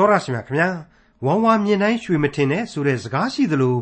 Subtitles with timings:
[0.00, 0.68] တော်ရရှိမြခင်ဗျာ
[1.24, 3.76] ဝမ်ဝါမြင်တိုင်းရွှေမထင်နဲ့ဆိုတဲ့စကားရှိသလို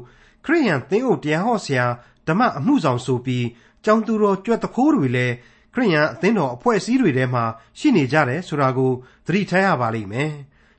[0.44, 1.87] ခရိယန်သင်းအုပ်တရားဟောဆရာ
[2.26, 3.46] ဓမ္မအမှုဆောင်ဆိုပြီး
[3.84, 5.34] ကျောင်းသူတော်ကြွက်တခိုးတွေလည်း
[5.75, 7.44] ခရိယန်အသင်းတော်အဖွဲ့အစည်းတွေထဲမှာ
[7.78, 8.93] ရှိနေကြတယ်ဆိုတာကို
[9.27, 10.32] သတိထားရပါလိမ့်မယ်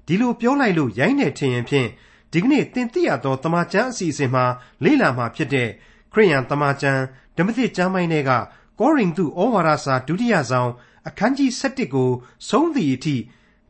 [0.08, 1.90] ဒီလိုပြောလိုက်လို့ရိုင်းနေထင်ရင်ဖြင့်
[2.34, 4.46] ဒီကနေ့သင်သိရသောတမန်ကျမ်းအစီအစဉ်မှာ
[4.84, 5.70] လေ့လာမှာဖြစ်တဲ့
[6.14, 7.02] ခရိယန်တမန်ကျမ်း
[7.38, 8.32] ဓမ္မသစ်ကျမ်းပိုင်းတွေက
[8.80, 10.72] ကောရိန္သုဩဝါဒစာဒုတိယဆောင်
[11.08, 12.10] အခန်းကြီး7ကို
[12.50, 13.18] ဆုံးသည့်အထိ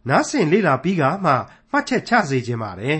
[0.09, 1.33] နားဆင်လေ့လာပြီးကမှ
[1.71, 2.99] မှတ်ချက်ချစေခြင်းပါတယ်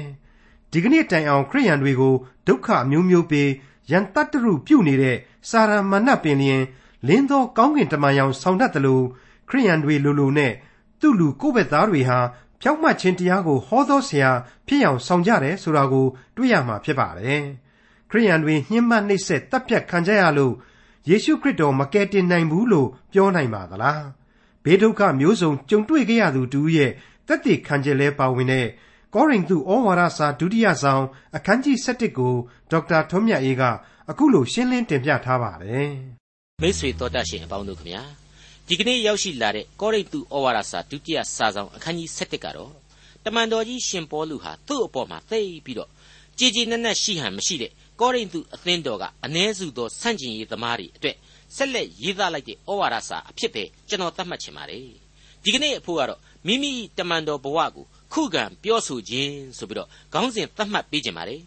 [0.71, 2.15] ဒီကနေ့တိုင်အောင်ခရိယန်တွေကို
[2.47, 3.49] ဒုက္ခမျိုးမျိုးပေး
[3.91, 5.17] ရန်တတ္တရုပြုနေတဲ့
[5.49, 6.63] စာရမဏတ်ပင်လျင်
[7.07, 9.05] လင်းသောကောင်းကင်တမန်ရောင်ဆောင်တတ်တယ်လို့
[9.49, 10.53] ခရိယန်တွေလိုလိုနဲ့
[10.99, 12.19] သူ့လူကိုယ့်ဘက်သားတွေဟာ
[12.61, 14.31] ဖြောက်မှတ်ခြင်းတရားကိုဟောသောဆရာ
[14.67, 17.41] ဖြစ်အောင်ဆောင်ကြတယ်ဆိုတာကိုတွေ့ရမှာဖြစ်ပါတယ်
[18.09, 20.53] ခရိယန်တွေညှဉ်းပန်းနှိပ်စက်တပ်ဖြတ်ခံကြရလို့
[21.09, 24.03] ယေရှုခရစ်တော်မကယ်တင်နိုင်ဘူးလို့ပြောနိုင်ပါသလား
[24.63, 26.91] ဘေးဒုက္ခမျိုးစုံကြုံတွေ့ကြရသူတူရဲ့
[27.29, 28.67] တက်တည်ခံချက်လဲပါဝင်တဲ့
[29.15, 31.03] ကောရိန္သုဩဝါဒစာဒုတိယဆောင်
[31.35, 32.33] အခန်းကြီး7ကို
[32.71, 33.63] ဒေါက်တာထွန်းမြတ်အေးက
[34.09, 35.89] အခုလိုရှင်းလင်းတင်ပြထားပါတယ်
[36.61, 38.03] မိတ်ဆွေတော်တတ်ရှင်အပေါင်းတို့ခမညာ
[38.67, 42.71] ဒီကနေ့ရောက်ရှိလာတဲ့ကောရိန္သုဩဝါဒစာဒုတိယစာဆောင်အခန်းကြီး7ကတော့
[43.25, 45.89] တမန်တော်ကြီးရှင်ပေါလုဟာသူ့အပေါ်မှာသိပြီးတော့
[46.37, 51.15] ကြည်ကြည်နက်နက်ရှိဟန်မရှိတဲ့ကောရိန္သုအသင်းတော်ကအ ਨੇ စုသောဆန့်ကျင်ရေးသမားတွေအတွက်
[51.55, 55.08] ဆက်လက်ရေးသားလိုက်တဲ့ဩဝါဒစာအဖြစ်ပဲကျွန်တော်သတ်မှတ်ချင်ပါတယ်
[55.43, 61.37] ဒီကနေ့အဖို့ကတော့မိမိတမန်တော်ဘဝကိုခုခံပြောဆိုခြင်းဆိုပြီးတော့ခေါင်းစဉ်သတ်မှတ်ပေးကြပါလေ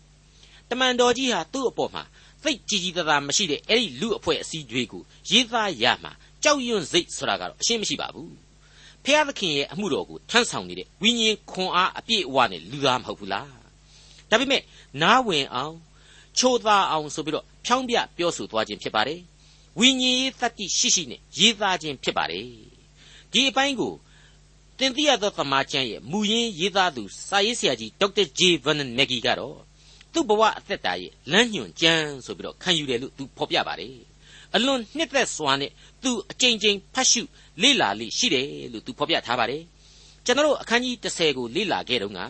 [0.71, 2.03] တမန်တော်ကြီးဟာသူ့အပေါ်မှာ
[2.43, 6.12] သိကြည်ကြည်သာသာမရှိတဲ့အဲ့ဒီလူအဖွဲ့အစည်းတွေကိုရေးသားရမှာ
[6.43, 8.34] ကြောက်ရွံ့စိတ်ဆိုတာကတော့အရှင်းမရှိပါဘူး
[9.05, 13.53] ဖျားသခင်ရဲ့အမှုတော်ကိုထမ်းဆောင်နေတဲ့ဝိညာဉ်ခွန်အားအပြည့်အဝနဲ့လူသားမဟုတ်ဘူးလား
[14.31, 14.62] ဒါပေမဲ့
[15.03, 15.77] နားဝင်အောင်
[16.39, 19.21] ချိုးသားအောင်ဆိုပြီးတော့ဖြောင်းပြပြောဆိုသွားခြင်းဖြစ်ပါတယ်
[19.79, 22.72] ဝိညာဉ်ရေးတတ္တိရှိရှိနဲ့ရေးသားခြင်းဖြစ်ပါတယ်
[23.33, 23.94] ဒီအပိုင်းကို
[24.78, 29.56] တင်ပြရသောသမာကျမ်းရဲ့မူရင်းရေးသားသူစာရေးဆရာကြီးဒေါက်တာဂျေဗန်နက်ဂီကတော့
[30.12, 33.94] သူ့ဘဝအသက်တာရဲ့လမ်းညွှန်ကျမ်းဆိုပြီးတော့ခံယူတယ်လို့သူဖော်ပြပါတယ်
[34.55, 35.71] အလွန်နှစ်သက်စွာနဲ့
[36.03, 37.22] သူအကြိမ်ကြိမ်ဖတ်ရှု
[37.62, 39.62] လေ့လာလိရှိတယ်လို့သူဖော်ပြထားပါတယ်
[40.25, 42.21] ကျွန်တော်အခန်းကြီး30ကိုလေ့လာခဲ့တုန်းက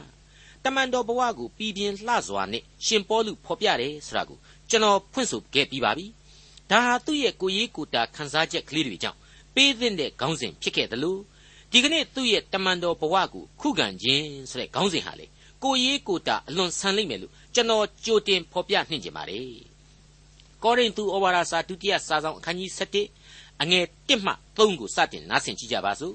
[0.64, 4.38] တမန်တော်ဘဝကိုပြည်ပြင်းလှစွာနဲ့ရှင်ပေါလုဖော်ပြတယ်ဆိုတာကို
[4.70, 6.06] ကျွန်တော်ဖွင့်ဆိုခဲ့ပြီးပါပြီ
[6.70, 9.18] ဒါဟာသူ့ရဲ့ကိုရေးကိုတာခန်းစားချက်ကလေးတွေကြောင့်
[9.54, 11.20] ပေးသင့်တဲ့ခေါင်းစဉ်ဖြစ်ခဲ့တယ်လို့
[11.72, 15.26] ဒီကနေ့သူ့ရဲ့တမန်တော်ဘဝကိုခုခံခြင်းဆိုတဲ့ခေါင်းစဉ်ဟာလေ
[15.62, 19.40] ကိုရေးကိုတာအလွန်ဆန်လိမ့်မယ်လို့ကျွန်တော်ကြိုတင်ဖော်ပြနှင်ကြပါလေ
[20.62, 22.70] ကောရိန္သုဩဝါဒစာဒုတိယစာဆောင်အခန်းကြီး
[23.16, 26.14] 7အငယ်1မှ3ကိုစတင်နားဆင်ကြကြပါစို့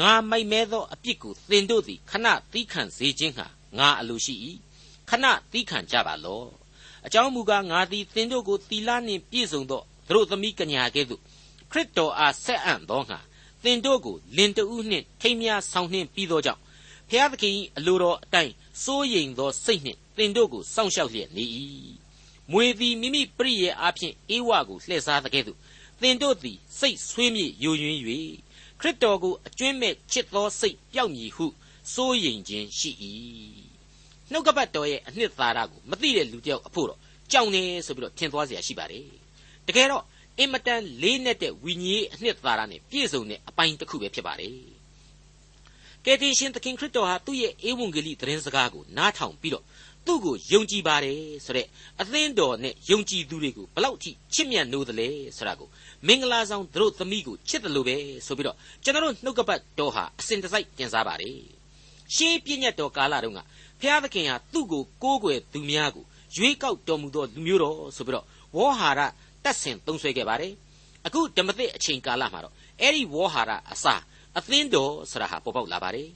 [0.00, 3.46] ငါမိုက်မဲသောအပြစ်ကိုသင်တို့သည်ခဏသီးခံစေခြင်းဟာ
[3.78, 4.34] ငါအလိုရှိ၏
[5.10, 6.48] ခဏသီးခံကြပါလော့
[7.06, 11.22] အကြောင်းမူကားငါသည်သင်တို့ကိုသီလနှင့်ပြည့်စုံသောသူတို့သမီးကညာကဲ့သို့
[11.71, 13.19] ခရစ်တော်အားဆက်အံ့သောငါ
[13.63, 16.61] သင်တို့ကိုလင်တဦးနှင့်ထိမ်းမြားဆောင်နှင့်ပြီးသောကြောင့်
[17.09, 18.53] ဖျားသခင်၏အလိုတော်အတိုင်း
[18.83, 21.45] စိုးရိမ်သောစိတ်နှင့်သင်တို့ကိုစောင့်ရှောက်လျက်နေ၏
[22.51, 25.57] မွေသည်မိမိပရိယေအားဖြင့်အေဝကိုလှည့်စားတဲ့ကဲ့သို့
[26.01, 27.99] သင်တို့သည်စိတ်ဆွေးမြေ့ယိုယွင်း၍
[28.79, 31.45] ခရစ်တော်ကိုအကျွင့်မဲ့ချစ်သောစိတ်ပျောက်မည်ဟု
[31.93, 32.91] စိုးရိမ်ခြင်းရှိ၏
[34.31, 36.99] နှုတ်ကပတ်တော်ရဲ့အနှစ်သာရကိုမသိတဲ့လူတစ်ယောက်အဖို့တော့
[37.31, 39.05] ကြောင်နေဆိုပြီးတော့ထင်သွားเสียရှိပါတယ်
[39.67, 40.03] တကယ်တော့
[40.38, 44.54] အင်မတန်လေးနက်တဲ့ဝိညာဉ်ရေးအနှစ်သာရနဲ့ပြည့်စုံတဲ့အပိုင်းတစ်ခုပဲဖြစ်ပါတယ်
[46.04, 49.64] ကယ်တင်ရှင်သခင်ခရစ်တော်ဟာသူ့ရဲ့ဧဝံဂေလိသတင်းစကားကိုနားထောင်ပြီးတော့
[50.06, 51.66] သူ့ကိုယုံကြည်ပါတယ်ဆိုတဲ့
[52.00, 55.68] အသင်းတော်နဲ့ယုံကြည်သူတွေကိုဘလောက်ထိချစ်မြတ်နိုးသလဲဆိုတာကို
[56.06, 61.38] မင်္ဂလာဆောင်သူတို့သမီးကိုချစ်တယ်လို့ပဲဆိုပြီးတော့ကျွန်တော်တို့နှုတ်ကပတ်တော်ဟာအစဉ်တစိုက်တင်စားပါတယ်
[62.14, 63.40] ရှေးပြည့်ညတ်တော်ကာလတုန်းက
[63.80, 66.04] ဖျားသခင်ဟာသူ့ကိုကိုးကွယ်သူများကို
[66.36, 68.26] ရွေးကောက်တော်မူသောလူမျိုးတော်ဆိုပြီးတော့
[68.56, 69.00] ဝေါဟာရ
[69.46, 70.52] တက်ဆင်သုံးဆွဲခဲ့ပါတယ်
[71.06, 73.94] အခုဓမ္မသစ်အချိန်ကာလမှာတော့အဲ့ဒီဝေါဟာရအစာ
[74.38, 76.08] အသင်းတော်ဆိုတာဟာပေါ်ပေါက်လာပါတယ်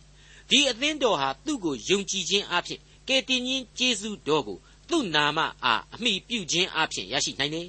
[0.50, 4.58] ဒီအသင်းတော်ဟာသူ့ကိုယုံကြည်ခြင်းအဖြစ်ကယ်တင်ရှင်ယေရှုတော်ကို
[4.90, 7.66] သူ့နာမအားအမိပြုခြင်းအဖြစ်ရရှိနိုင်တယ်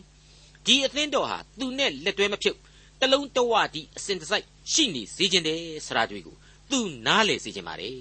[0.66, 2.58] ဒီအသင်းတော်ဟာသူနဲ့လက်တွဲမဖြုတ်
[3.00, 6.36] တလုံးတဝတီအစဉ်တစိုက်ရှိနေစေခြင်းတယ်ဆရာတွေကို
[6.72, 7.96] သူနားလေစေခြင်းပါတယ်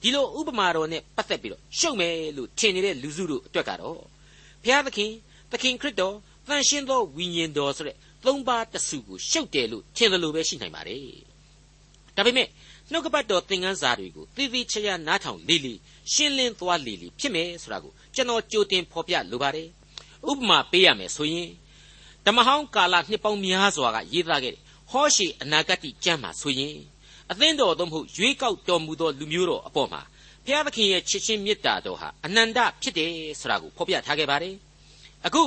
[0.00, 3.96] ဒီလိုဥပမာတော်နဲ့ပတ်သက်ပြီးတော့ရှုံမယ်လို့ထင်နေတဲ့လူစုတို့အတွက်ကတော့
[4.62, 5.10] ဘုရားသခင်
[5.52, 6.14] သခင်ခရစ်တော်
[6.48, 11.00] တန်ရှင်းသောဝိညာဉ်တော်ဆိုတဲ့သုံးပါးတစုကိုရှုပ်တယ်လို့ထင်တယ်လို့ပဲရှိနိုင်ပါတယ်
[12.16, 12.48] ဒါပေမဲ့
[12.90, 15.74] နှုတ်ကပတ်တော်သင်ခန်းစာတွေကိုသေသေးချာချာနားထောင်လေလေ
[16.12, 19.68] ရှင်းလင်းသွားလေလေဖြစ်မယ်ဆိုတာကိုကျွန်တော်ကြိုတင်ဖော်ပြလိုပါတယ်
[20.30, 21.50] ဥပမာပေးရမယ်ဆိုရင်
[22.26, 26.76] ဓမ္မဟောင်းကာလနှစ်ပေါင်းများစွာကရေးသားခဲ့တဲ့ဟောရှေအနာဂတ်ကျမ်းမှာဆိုရင်
[27.30, 30.00] အသင်းတော်သို့မဟုတ်ရွေးကောက်တော်မူသောလူမျိုးတော်အပေါ်မှာ
[30.44, 33.10] ဘုရားသခင်ရဲ့ချစ်ချင်းမေတ္တာတော်ဟာအနန္တဖြစ်တယ်
[33.40, 34.54] ဆိုတာကိုဖော်ပြထားခဲ့ပါတယ်
[35.26, 35.42] အခု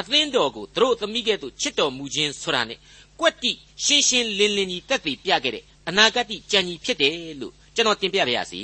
[0.00, 2.78] အသင်းတော်ကိုသူတို့သမီးကဲ့သို့ချစ်တော်မူခြင်းဆိုတာနဲ့
[3.20, 3.52] ကွက်တိ
[3.84, 8.62] ရှင်းရှင်းလင်းလင်းကြီးတက်တည်ပြခဲ့တဲ့အနာဂတ်ကြံကြီးဖြစ်တယ်လို့ကျွန်တော်တင်ပြပါရစေ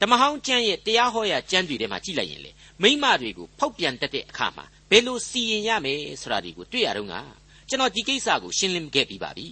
[0.00, 2.50] ဓမ္မဟောင်းကျမ်းရဲ့တရားဟောရာကျမ်းတွေထဲမှာကြည့်လိုက်ရင်လေ
[2.82, 7.20] မိမတွေကိုဖောက်ပြန်တတ်တဲ့အခါမှာဘယ်လိုစီရင်ရမယ်ဆိုတာဒီကိုတွေ့ရတော့ငါ
[7.68, 9.48] ကျွန်တော်ဒီကိစ္စကိုရှင်းလင်းခဲ့ပြီးပါပြီ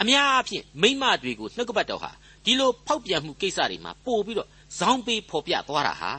[0.00, 2.10] အများအားဖြင့်မိမတွေကိုနှုတ်ကပတ်တော်ဟာ
[2.44, 4.48] ဒီလိုဖောက်ပြန်မှုကိစ္စတွေမှာပို့ပြီးတော့
[4.78, 6.12] ဇောင်းပေးဖော်ပြသွားတာဟာ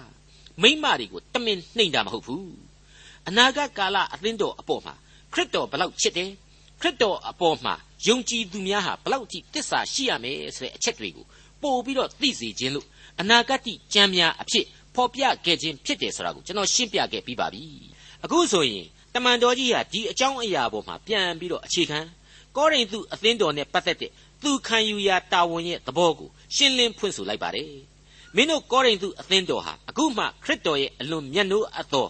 [0.61, 2.68] မိမတွေကိုတမင်နှိမ်တာမဟုတ်ဘူး
[3.29, 4.93] အနာဂတ်ကာလအသင်းတော်အပေါ်မှာ
[5.33, 6.29] ခရစ်တော်ဘလောက်ချစ်တယ်
[6.81, 7.73] ခရစ်တော်အပေါ်မှာ
[8.07, 11.25] ယုံကြည်သူများဟာဘလောက်ကြီးတစ္ဆာရှိရမယ်ဆိုတဲ့အချက်တွေကို
[11.61, 12.87] ပို့ပြီးတော့သိစေခြင်းလို့
[13.19, 13.61] အနာဂတ်
[13.93, 14.65] ကြံများအဖြစ်
[14.95, 17.63] ဖော်ပြခဲ့ခြင်းဖြစ်တယ်ဆိုတာကိုကျွန်တော်ရှင်းပြခဲ့ပြီးပါပြီ
[18.23, 21.99] အခုဆိုရင်တမန်တော်ကြီးဟာဒီအကြောင်းအရာပေါ်မှာပြန်ပြီးတော့အခြေခံ
[22.55, 24.11] ကောရိန္သုအသင်းတော်နဲ့ပတ်သက်တဲ့
[24.43, 27.73] သူခံယူရာတာဝန်ရဲ့သဘောကိုရှင်းလင်းဖွင့်ဆိုလိုက်ပါတယ်
[28.35, 32.07] မင်းတို့ကောရိန္သုအသင်းတော်ဟာအခုမှခရစ်တော်ရဲ့အလွန်မြတ်နိုးအပ်သော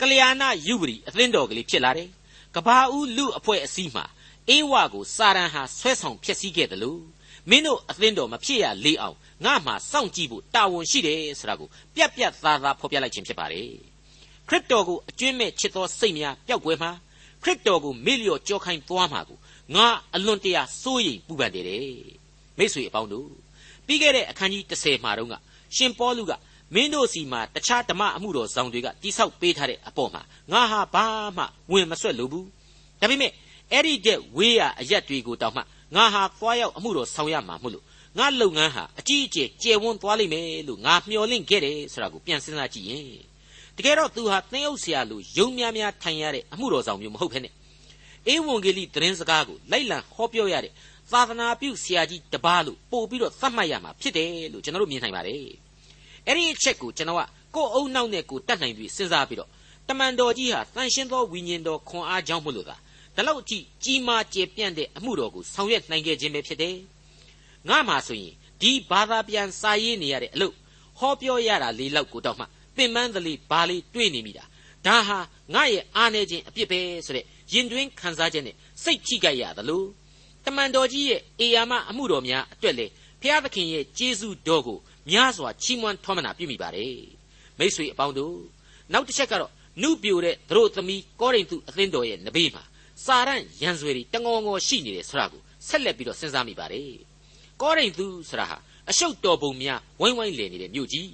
[0.00, 2.08] ကလျာဏယုပတိအသင်းတော်ကလေးဖြစ်လာတယ်
[2.54, 4.04] ကဘာဦးလူအဖွဲ့အစည်းမှာ
[4.48, 7.02] အေးဝါကိုစာရန်ဟာဆွဲဆောင်ဖျက်ဆီးခဲ့တယ်လို့
[7.50, 13.70] မင်းတို့အသင်းတော်မဖြစ်ရလေအောင်ငါမှစောင့်ကြည့်ဖို့တာဝန်ရှိတယ်ဆိုတာကိုပြက်ပြက်သားသားဖော်ပြလိုက်ခြင်းဖြစ်ပါတယ်
[14.48, 16.90] ခရစ်တော်ကိုအကျွင့်မဲ့ချစ်သောစိတ်များပျောက်ကွယ်မှာ
[17.42, 19.38] ခရစ်တော်ကိုမေ့လျော့ကြောခိုင်းသွားမှာကို
[19.74, 21.66] ငါအလွန်တရာစိုးရိမ်ပူပန်တယ်
[22.58, 23.30] မိတ်ဆွေအပေါင်းတို့
[23.86, 25.34] ပြီးခဲ့တဲ့အခန်းကြီး30မှာတုန်းက
[25.76, 26.32] ရှင်ပေါလုက
[26.74, 30.22] မင်းတို့စီမှာတခြားဓမ္မအမှုတော်ဆောင်တွေကတိဆောက်ပေးထားတဲ့အပေါ်မှာ
[30.52, 31.04] ငါဟာဘာ
[31.36, 32.46] မှဝင်မဆွက်လို့ဘူး
[33.00, 33.32] ဒါပေမဲ့
[33.72, 35.62] အဲ့ဒီတဲ့ဝေးရအရက်တွေကိုတောင်မှ
[35.96, 37.84] ငါဟာသွားရောက်အမှုတော်ဆောင်ရမှာမို့လို့
[38.18, 43.04] ငါလုပ်ငန်းဟာအကြီးအကျယ်ကျယ်ဝန်းသွားလိမ့်မယ်လို့ငါမျှော်လင့်ခဲ့တယ်ဆိုတာကိုပြန်စဉ်းစားကြည့်ရင်
[43.76, 47.48] တကယ်တော့သူဟာသင်းအုပ်ဆရာလိုယုံများများထိုင်ရတဲ့အမှုတော်ဆောင်မျိုးမဟုတ်ဖ ೇನೆ
[48.28, 50.72] အေဝံဂေလိသတင်းစကားကိုလိုက်လံဟောပြောရတဲ့
[51.12, 55.67] သာသနာပြုဆရာကြီးတပါးလို့ပို့ပြီးတော့သတ်မှတ်ရမှာဖြစ်တယ်လို့ကျွန်တော်တို့မြင်နိုင်ပါတယ်
[56.28, 57.22] အဲ့ဒီအချက်ကိုကျွန်တော်က
[57.54, 59.50] ကိုယ်အုံနောက်နဲ့ကိုတတ်နိုင်ပြီးစဉ်းစားပြီးတော့
[59.88, 62.76] တမန်တော်ကြီးဟာတန်ရှင်းသောဝိညာဉ်တော်ခွန်အားကြောင့်မို့လို့သာ
[63.16, 66.76] ဒါလောက်အထိကြီးမားကျယ်ပြန့်တဲ့အမှုတော်ကိုဆောင်ရွက်နိုင်ခဲ့ခြင်းပဲဖြစ်တယ်
[67.68, 70.54] ငါမှဆိုရင်ဒီဘာသာပြန်စာရေးနေရတဲ့အလုပ်
[70.98, 72.44] ဟောပြောရတာလေးလောက်ကိုတော့မှ
[72.76, 74.44] ပင်ပန်းသလေးဘာလေးတွေးနေမိတာ
[74.86, 75.18] ဒါဟာ
[75.54, 79.82] ငါရဲ့အားနေခြင်းအပြစ်ပဲဆိုတဲ့ရင်တွင်းခံစားချက်နဲ့စိတ်ထိကြိုက်ရသလို
[80.44, 82.86] တမန်တော်ကြီးရဲ့အေယာမအမှုတော်များအတွက်လေ
[83.22, 84.78] ဖျားသခင်ရဲ့ကျေးဇူးတော်ကို
[85.10, 86.96] များစွာချီးမွမ်းထောမနာပြုမိပါတယ်
[87.58, 88.36] မိတ်ဆွေအပေါင်းတို့
[88.92, 89.52] နောက်တစ်ချက်ကတော့
[89.82, 92.62] နုပြိုတဲ့သူတို့သမီးကောရိန္သုအသင်းတော်ရဲ့နဘေးမှာ
[93.04, 96.92] စာရန်ရန်ဆွေတွေတငောငောရှိနေတယ်ဆိုတာကိုဆက်လက်ပြီးတော့စဉ်းစားမိပါတယ်
[97.62, 98.56] ကောရိန္သုဆိုတာဟာ
[98.90, 101.10] အရှုပ်တော်ပုံများဝိုင်းဝိုင်းလည်နေတဲ့မြို့ကြီး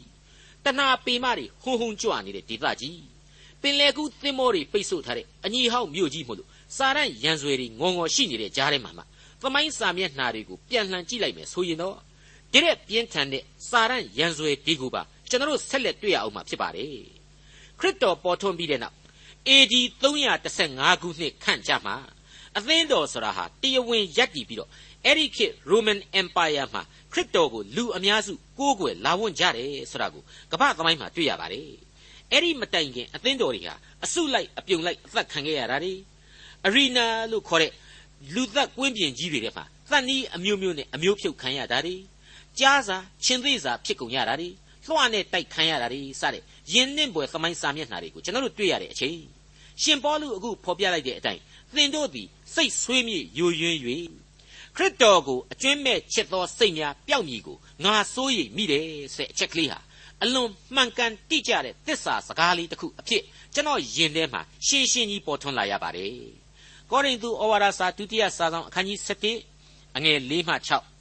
[0.65, 3.03] တဏှာပေမတွေဟုံဟုံကြွနေတဲ့ဒေသကြီး
[3.63, 9.03] ပင်လေကူးသင်းမောတွေပိတ်ဆို့ထားတဲ့အညီဟောက်မြို့ကြီးမို့လို့စာရန်ရန်ဆွေတွေငေါငေါရှိနေတဲ့ကြားထဲမှာမှ
[9.43, 11.97] သမိုင်းစာမျက်နှာတွေကိုပြန်လှန်ကြည့်လိုက်မယ်ဆိုရင်တော့
[12.55, 16.89] ဒီတဲ့ပြင်းထန်တဲ့စာရန်ရန်ဆွေဒီကိုပါကျွန်တော်တို့ဆက်လက်တွေ့ရအောင်မှာဖြစ်ပါတယ်
[17.81, 18.97] ခရစ်တော်ပေါ်ထွန်းပြီးတဲ့နောက်
[19.49, 21.97] AD 315ခုနှစ်ခန့်ကြာမှာ
[22.57, 24.71] အသင်းတော်ဆိုတာဟာတရားဝင်ရပ်တည်ပြီးတော့
[25.05, 30.23] အဲ့ဒီခေတ် Roman Empire မှာခရစ်တော်ကိုလူအများစုကိုးကွယ်လာဝန့်ကြတယ်ဆိုတာကို
[30.53, 31.69] ကမ္ဘာသမိုင်းမှာတွေ့ရပါတယ်
[32.31, 33.75] အဲ့ဒီမတိုင်ခင်အသင်းတော်တွေဟာ
[34.05, 35.95] အစုလိုက်အပြုံလိုက်အသက်ခံခဲ့ရတာတွေ
[36.67, 37.73] အရီနာလို့ခေါ်တဲ့
[38.35, 41.97] လူသက်ကွင်းပြင်ကြီးတွေထဲမှာသတ်နီးအမျိုးမျိုးနဲ့အမျိုးဖြုတ်ခံရတာတွေ
[42.61, 44.49] ကြားစာချင်းသေးစာဖြစ်ကုန်ရတာတွေ
[44.87, 46.43] လွှာနဲ့တိုက်ခံရတာတွေစတဲ့
[46.73, 49.19] ယဉ်နှင့်ပွဲသမိုင်းစာမျက်နှာတွေကိုကျွန်တော်တို့တွေ့ရတဲ့အချိန်
[49.83, 51.41] ရှင်ပေါလုအခုဖော်ပြလိုက်တဲ့အတိုင်း
[51.75, 53.79] သင်တို့သည်စိတ်ဆွေးမြေ့ယိုယွင်း၍
[54.77, 59.79] ခရစ်တော်ကိုအကျွမ်းမဲ့ချစ်သောစိတ်များပျောက်မြည်ကိုငါစိုးရိမ်မိတယ်ဆိုတဲ့အချက်ကလေးဟာ
[60.23, 63.23] အလွန်မှန်ကန်တိကျတဲ့သစ္စာစကားလေးတစ်ခုအဖြစ်
[63.55, 66.13] ကျွန်တော်ယင်ထဲမှာရှင်းရှင်းကြီးပေါ်ထွန်းလာရပါတယ်။
[66.91, 68.99] ကောရိန္သုဩဝါဒစာဒုတိယစာဆောင်အခန်းကြီး
[69.49, 70.94] 7အငယ်၄မှ6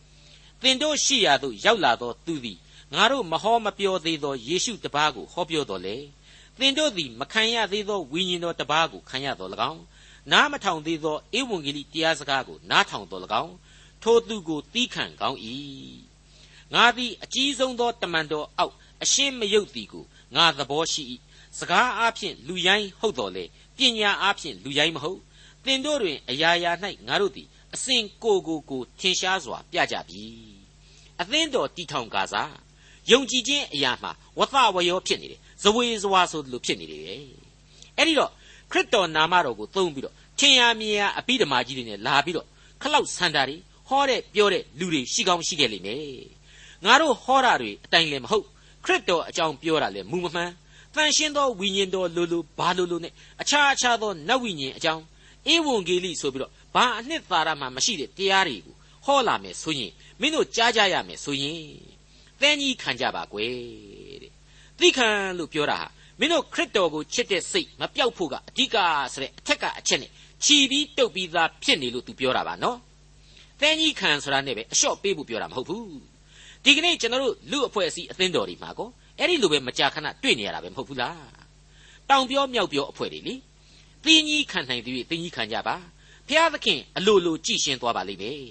[0.63, 2.57] သင်တို့ရှိရာသို့ရောက်လာသောသူသည်
[2.93, 5.97] ငါတို့မဟောမပြောသေးသောယေရှုတပါးကိုဟောပြောတော်လေ
[6.59, 9.83] သင်တို့သည်မခံရသေးသောဝိညာဉ်တော်တပါးကိုခံရတော်၎င်း
[10.31, 13.53] နားမထောင်သေးသောဧဝံဂေလိတရားစကားကိုနားထောင်တော်၎င်း
[14.03, 15.39] ထိုသူကိုသီးခံကောင်း၏
[16.73, 20.05] ငါသည်အကြီးဆုံးသောတမန်တော်အောက်အရှင်းမယုတ်သည်ကို
[20.35, 21.03] ငါသဘောရှိ၏
[21.59, 23.43] စကားအားဖြင့်လူရိုင်းဟုတ်တော်လေ
[23.77, 25.19] ပညာအားဖြင့်လူရိုင်းမဟုတ်
[25.65, 26.71] သင်တို့တွင်အရာရာ၌
[27.07, 30.23] ငါတို့သည် အစဉ်ကိုကိုကိုထင်ရှားစွာပြကြပြီ
[31.21, 32.53] အသင်းတော်တီထောင်ကားစား
[33.11, 37.03] ယုံကြည်ခြင်းအရာမှာဝသဝရောဖြစ်နေတယ်ဇဝေဇဝါဆိုလိုဖြစ်နေတယ်
[37.97, 38.31] အဲ့ဒီတော့
[38.71, 42.47] ခရစ်တော်နာမတော်ကိုသုံးပြီးတော့ထင်ရမြင်ရအပိဓမာကြီးတွေနဲ့လာပြီးတော့
[42.81, 43.55] ခလောက်ဆန္ဒတွေ
[43.87, 45.99] ဟောတဲ့ပြောတဲ့လူတွေရှိကောင်းရှိခဲ့လိမ့်မယ်
[46.85, 48.45] ငါတို့ဟောတာတွေအတိုင်းလည်းမဟုတ်
[48.85, 50.51] ခရစ်တော်အကြောင်းပြောတာလည်းမူမမှန်
[50.95, 55.03] တန်ရှင်းသောဝိညာဉ်တော်လိုလိုဘာလိုလိုနဲ့အခြားအခြားသောနတ်ဝိညာဉ်အကြောင်း
[55.53, 58.75] ဧဝံဂေလိဆိုပြီးတော့ ဘာအနှစ်သာရမှမရှိတဲ့တရားတွေကို
[59.05, 61.61] ဟောလာမယ်ဆိုရင်မင်းတို့ကြားကြရမယ်ဆိုရင်
[62.41, 63.51] သင်ကြီးခံကြပါကွယ်
[64.21, 64.31] တဲ့
[64.79, 65.87] သိခံလို့ပြောတာဟာ
[66.19, 68.77] မင်းတို့ခရစ်တော်ကိုချစ်တဲ့စိတ်မပြောက်ဖို့ကအဓိက
[69.13, 70.11] ဆိုတဲ့အထက်ကအချက်နဲ့
[70.43, 72.77] ခြီးပြီးတုတ်ပြီးသားဖြစ်နေလို့ तू ပြောတာပါနော်
[73.61, 75.99] သင်ကြီးခံဆိုတာနဲ့ပဲအလျှော့ပေးဖို့ပြောတာမဟုတ်ဘူး
[76.63, 78.89] ဒီကနေ့ကျွန်တော်တို့လူအဖွဲ့အစည်းအသင်းတော်တွေမှာကော
[79.19, 81.27] အဲ့ဒီလိုပဲမကြာခဏတွေ့နေရတာပဲမဟုတ်ဘူးလား
[82.09, 83.35] တောင်ပြောမြောက်ပြောအဖွဲ့တွေလေ
[84.05, 85.75] သင်ကြီးခံနိုင်သည်သင်ကြီးခံကြပါ
[86.27, 88.43] ဖျားသခင်အလိုလိုကြည်ရှင်သွားပါလိမ့်မယ်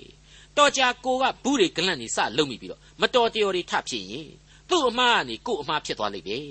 [0.57, 4.29] တော်ကြာကိုကဘူးတွေကလန့်နေစလုံမိပြီးတော့မတော်တရော်တွေထဖြစ်ရင်
[4.69, 6.47] သူ့အမှားကနေကို့အမှားဖြစ်သွားလိမ့်မယ်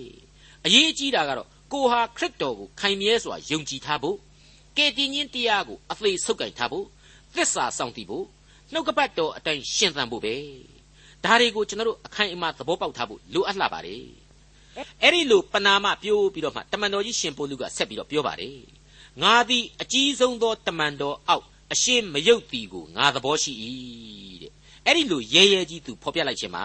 [0.65, 4.17] အရေးကြီးတာကတော့ကိုဟာခရစ်တော်ကိုခိုင်မြဲစွာယုံကြည်ထားဖို့
[4.77, 6.85] ကယ်တင်ရှင်တရားကိုအသေးဆုပ်ကင်ထားဖို့
[7.35, 8.25] သစ္စာစောင့်တည်ဖို့
[8.71, 10.35] နှုတ်ကပတ်တော်အတိုင်းရှင်းသန်ဖို့ပဲ
[11.23, 14.03] ဒါတွေကိုကျွန်တော်တို့အခိုင်အမာသဘောပေါက်ထားဖို့လိုအပ်လာပါတယ်
[15.01, 18.57] အဲ့ဒီလိုပနာမပြိုးပြီးတော့မှတမန်တော်ကြီးရှင်ပိုလူကဆက်ပြီးတော့ပြောပါတယ်
[19.21, 23.53] ငါသည်အကြီးဆုံးသောတမန်တော်အောက်အရှင်းမယုတ်သည်ကိုငါသဘောရှိ၏
[24.41, 24.51] တဲ့
[24.85, 26.63] အဲ့ဒီလိုရဲရဲကြီးသူဖော်ပြလိုက်ခြင်းပါ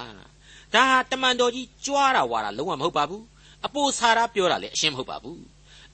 [0.74, 3.24] ဒါဟာတမန်တော်ကြီးကြွားတာဝါတာလုံးဝမဟုတ်ပါဘူး
[3.66, 5.40] အပိုဆာရာပြောတာလည်းအရှင်းမဟုတ်ပါဘူး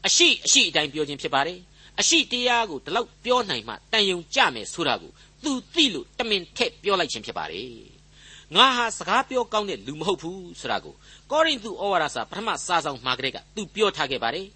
[0.06, 1.58] အရှိအရှိအတိုင်းပြောခြင်းဖြစ်ပါတယ်
[2.00, 5.10] အရှိတရားကိုဒီလောက်ပြောနိုင်မှတန်ယုံကြမယ်ဆိုတာကို
[5.44, 7.72] သူသိလို့တမင်ထက်ပြောလိုက်ခြင်းဖြစ်ပါတယ်
[8.56, 10.94] ငါဟာစကားပြောကောင်းတဲ့လူမဟုတ်ဘူးဆိုတာကို
[11.30, 14.46] ကောရိန္သုဩဝါဒစာပထမစာဆောင်မှာကလေးကသူပြောထားခဲ့ပါတယ်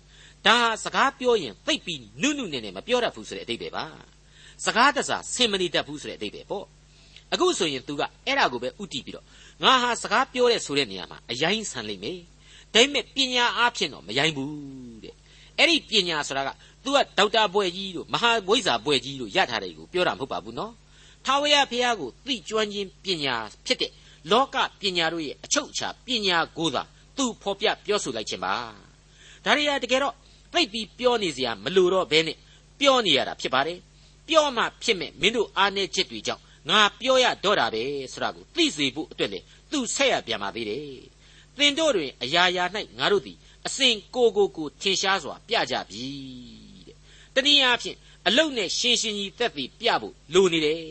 [0.46, 3.84] ဒါဟာစကားပြောရင်သိပ်ပြီးနုနုနဲ့နဲ့မပြောတတ်ဘူးဆိုတဲ့အဓိပ္ပာယ်ပါ
[4.64, 6.66] စကားတစားဆင်မနေတတ်ဘူးဆိုတဲ့အဓိပ္ပာယ်ပေါ့
[7.32, 9.24] အခုဆိုရင်သူကအဲ့ဒါကိုပဲဥတီပြီးတော့
[9.64, 12.18] ငါဟာစကားပြောတဲ့ဆိုတဲ့နေရာမှာအရင်ဆန်လိမ့်မယ်
[12.74, 15.14] ဒါပေမဲ့ပညာအားဖြင့်တော့မရိုင်းဘူးတဲ့
[15.58, 16.50] အဲ့ဒီပညာဆိုတာက
[16.84, 20.72] तू ကဒေါက်တာဘွဲ့ကြီးတို့မဟာဝိဇ္ဇာဘွဲ့ကြီးတို့ရထားတယ်ကိုပြောတာမဟုတ်ပါဘူးနော်
[21.24, 23.34] ထာဝရဘုရားကိုသိကျွမ်းခြင်းပညာ
[23.66, 23.90] ဖြစ်တဲ့
[24.30, 26.82] လောကပညာတို့ရဲ့အချုပ်အခြာပညာကိုသာ
[27.16, 28.54] သူဖော်ပြပြောဆိုလိုက်ခြင်းပါ
[29.44, 30.14] ဒါရီယာတကယ်တော့
[30.56, 32.36] သိပြီးပြောနေစရာမလိုတော့ဘဲနဲ့
[32.80, 33.78] ပြောနေရတာဖြစ်ပါတယ်
[34.28, 37.82] ပြောမှဖြစ်မဲ့မင်းတို့အားနေချက်တွေကြောင့်ငါပြောရတော့တာပဲ
[38.12, 40.82] ဆိုတာကိုသိစေဖို့အတွက်လေသူဆက်ရပြန်ပါသေးတယ်
[41.58, 42.64] သင်တို့တွင်အရာရာ၌
[42.98, 43.36] ငါတို့သည်
[43.66, 46.06] အစဉ်ကိုကိုကိုထင်ရှားစွာပြကြပြီ
[47.34, 47.96] တဲ့တနည်းအားဖြင့်
[48.26, 50.82] အလုတ်နဲ့ရှင်းရှင်းကြီးသက်သေပြဖို့လိုနေတယ်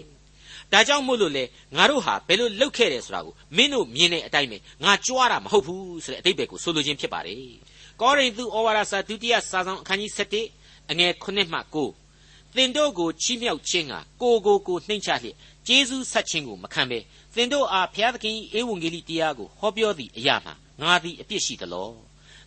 [0.72, 1.44] ဒါကြောင့်မို့လို့လေ
[1.78, 7.65] ငါတို့ဟာဘယ်လိုလုပ်ခဲ့တယ်ဆိုတာကိုမင်းတို့မြင်တဲ့အတိုင်းပဲငါကြွားတာမဟုတ်ဘူးဆိုတဲ့အတိတ်ပဲကိုဆိုလိုခြင်းဖြစ်ပါတယ်
[8.02, 10.12] ကောရိန္သုဩဝါဒစာဒုတိယစာဆောင်အခန်းကြီး
[10.52, 11.60] 7အငယ်9မှ
[12.06, 15.36] 9သင်တို့ကိုချီးမြှောက်ခြင်းကကိုကိုကိုနှိမ့်ချလျက်
[15.68, 17.00] ကျေးဇူးဆက်ခြင်းကိုမခံဘဲ
[17.36, 21.90] သင်တို့အားဘုရားသခင်၏ဧဝံဂေလိတရားကိုဟောပြောသည့်အရာမှာငါသည်အပြစ်ရှိသလော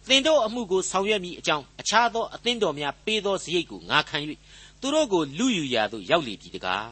[0.08, 4.16] သင်တို့အမှုကိုဆောင်ရွက်မိအကြောင်းအခြားသောအသင်းတော်များပေးသောစရိတ်ကိုငါခံ၍
[4.80, 6.90] သူတို့ကိုလူယူရာသို့ရောက်လေပြီတကား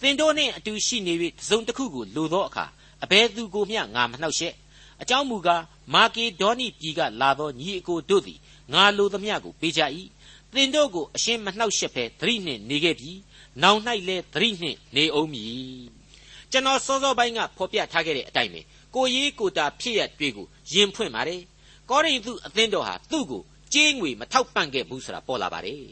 [0.00, 1.14] သင်တို့နှင့်အတူရှိနေ၍
[1.48, 2.64] သုံးတစ်ခုကိုလိုသောအခါ
[3.04, 4.54] အဘယ်သူကိုမျှငါမနှောက်ယှက်
[5.02, 5.62] အကြောင်းမူကား
[5.94, 8.38] မာကေဒေါနိပြည်ကလာသောညီအကိုတို့သည်
[8.72, 9.82] ငါလိုသမျှကိုပေးကြ၏
[10.52, 13.12] သင်တို့ကိုအရှင်းမနှောက်ယှက်ဘဲသတိနှင့်နေခဲ့ပြီ
[13.62, 15.84] နောင်၌လည်းသတိနှင့်နေအောင်မည်
[16.50, 18.60] ကျွန်တော်စောစောပိုင်းကဖော်ပြထားခဲ့တဲ့အတိုင်းပဲ
[18.94, 21.42] ကိုရေးကိုတာဖြစ်ရတွေ့ကိုရင်ဖွင့်ပါတယ်
[21.90, 23.42] ကောရိန္သုအသင်းတော်ဟာသူ့ကို
[23.74, 25.82] ကြေးငွေမထောက်ပံ့ခဲ့ဘူးဆိုတာပေါ်လာပါတယ်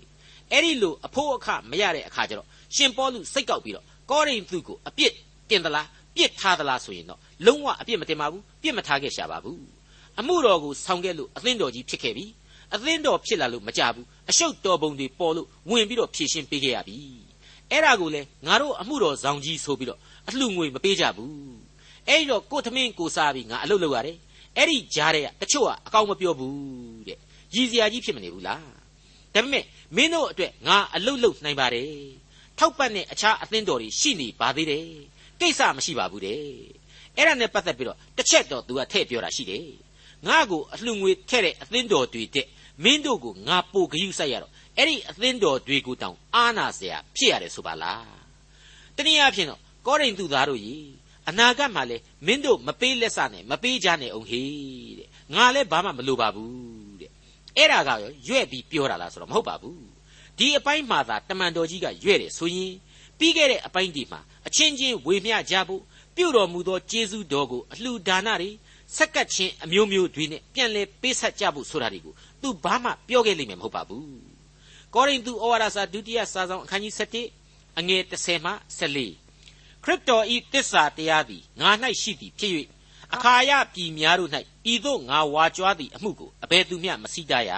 [0.53, 5.13] အဲ့ဒီလိုအဖို့အခမရတဲ့အခါကျတော့ရှင်ပေါလုစိတ်ကောက်ပြီးတော့ကောရိန္သုကိုအပြစ်
[5.51, 5.87] တင်သလား
[6.19, 9.63] ပြစ်ထားသလားဆိုရင်တော့လုံးဝအပြစ်မတင်ပါဘူးပြစ်မထားခဲ့ရှာပါဘူး
[10.21, 12.27] အမှုတော်ကိုဆောင်ခဲ့လို့အသင်းတော်ကြီးဖြစ်ခဲ့ပြီ
[12.75, 16.97] အသင်းတော်ဖြစ်လာလို့မကြဘူးအရှုပ်တော်ပုံတွေပေါ်လို့ဝင်ပြီးတော့ဖြည့်ရှင်းပေးခဲ့ရပြီ
[17.71, 21.33] အဲ့ဒါကိုလေငါတို့အမှုတော်ဆောင်ကြီးဆိုပြီးတော့အလှငွေမပေးကြဘူး
[22.09, 24.19] အဲ့ဒီတော့ကိုသမင်းကိုစားပြီးငါအလုပ်လုပ်ရတယ်
[24.57, 27.19] အဲ့ဒီကြားတဲ့ကတချို့ကအကောင်းမပြောဘူးတဲ့
[27.55, 28.63] ရည်စရာကြီးဖြစ်မနေဘူးလား
[29.35, 29.65] ဒါပေမဲ့
[29.97, 31.93] မင်းတို့အတွက်ငါအလုပ်လုပ်နိုင်ပါတယ်
[32.59, 34.87] ထောက်ပံ့တဲ့အခြားအသင်းတော်တွေရှိနေပါသေးတယ်
[35.40, 36.42] ကိစ္စမရှိပါဘူးတဲ့
[37.18, 39.66] အဲ့ဒါနဲ့ပတ်သက်ပြီးတော့တစ်ချက်တော့သူကထည့်ပြောတာရှိတယ်
[40.28, 42.48] ငါ့ကိုအလှငွေထည့်တဲ့အသင်းတော်တွေတဲ့
[42.84, 48.18] မင်းတို့ကိုငါပို့ဂရုစိုက်ရတော့အဲ့ဒီအသင်းတော်တွေကိုတောင်အာနာเสียဖြစ်ရတယ်ဆိုပါလား
[48.96, 50.88] တနည်းအားဖြင့်တော့ကောရိန္သုသားတို့ကြီး
[51.30, 57.12] အနာဂတ်မှာလဲမင်းတို့မပေးလက်စနဲ့မပေးကြနဲ့အောင်ဟေးတဲ့ငါလဲဘာမှမလိုပါဘူးတဲ့
[57.58, 59.84] အဲ့ဒါကရောရွဲ့ပြီးပြောတာလားဆိုတော့မဟုတ်ပါဘူး
[60.38, 62.74] ဒီအပိုင်းမှာသာတမန်တော်ကြီးကရွဲ့တယ်ဆိုရင်
[63.19, 65.83] ပြီးခဲ့တဲ့အပိုင်းဒီမှာအချင်းချင်းဝေမျှကြဖို့
[66.17, 68.51] ပြုတော်မူသောကျေးဇူးတော်ကိုအလှူဒါနတွေ
[68.97, 74.07] ဆက်ကပ်ခြင်းအမျိုးမျိုးတွေနဲ့ပြန်လဲပေးဆက်ကြဖို့ဆိုတာတွေကိုသူဘာမှပြောခဲ့လိမ့်မယ်မဟုတ်ပါဘူး
[74.95, 76.95] ကောရိန္သုဩဝါဒစာဒုတိယစာဆောင်အခန်းကြီး
[77.39, 81.71] 7အငယ်30မှ14ခရစ်တော်ဤတစ္ဆာတရားသည်ငါ၌
[82.01, 82.53] ရှိသည်ဖြစ်၍
[83.15, 84.31] အခါယပြည်များတို့၌
[84.73, 87.51] ဤသို့ငါဝါကြွားသည့်အမှုကိုအဘယ်သူမျှမစိတရ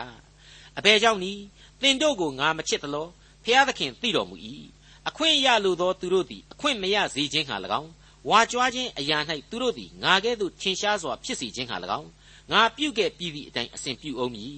[0.79, 1.43] အဘယ်ကြောင့်နည်း
[1.83, 3.07] သင်တို့ကိုငါမချစ်သလော
[3.45, 4.37] ဖျားသခင်သိတော်မူ၏
[5.09, 7.91] အခွင့်ရလိုသောသူတို့သည်အခွင့်မရစေခြင်းဟာ၎င်း
[8.29, 9.19] ဝါကြွားခြင်းအရာ၌
[9.51, 12.09] သူတို့သည်ငါကဲ့သို့ထင်ရှားစွာဖြစ်စေခြင်းဟာ၎င်း
[12.53, 14.55] ငါပြုခဲ့ပြီးသည့်အတိုင်းအစဉ်ပြုအောင်မည်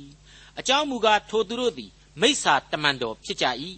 [0.59, 3.47] အကြောင်းမူကားထိုသူတို့သည်မိစ္ဆာတမန်တော်ဖြစ်ကြ၏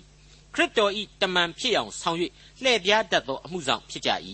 [0.54, 2.18] ခရစ်တော်ဤတမန်ဖြစ်အောင်ဆောင်၍
[2.62, 4.10] လှည့်ပြားတတ်သောအမှုဆောင်ဖြစ်ကြ၏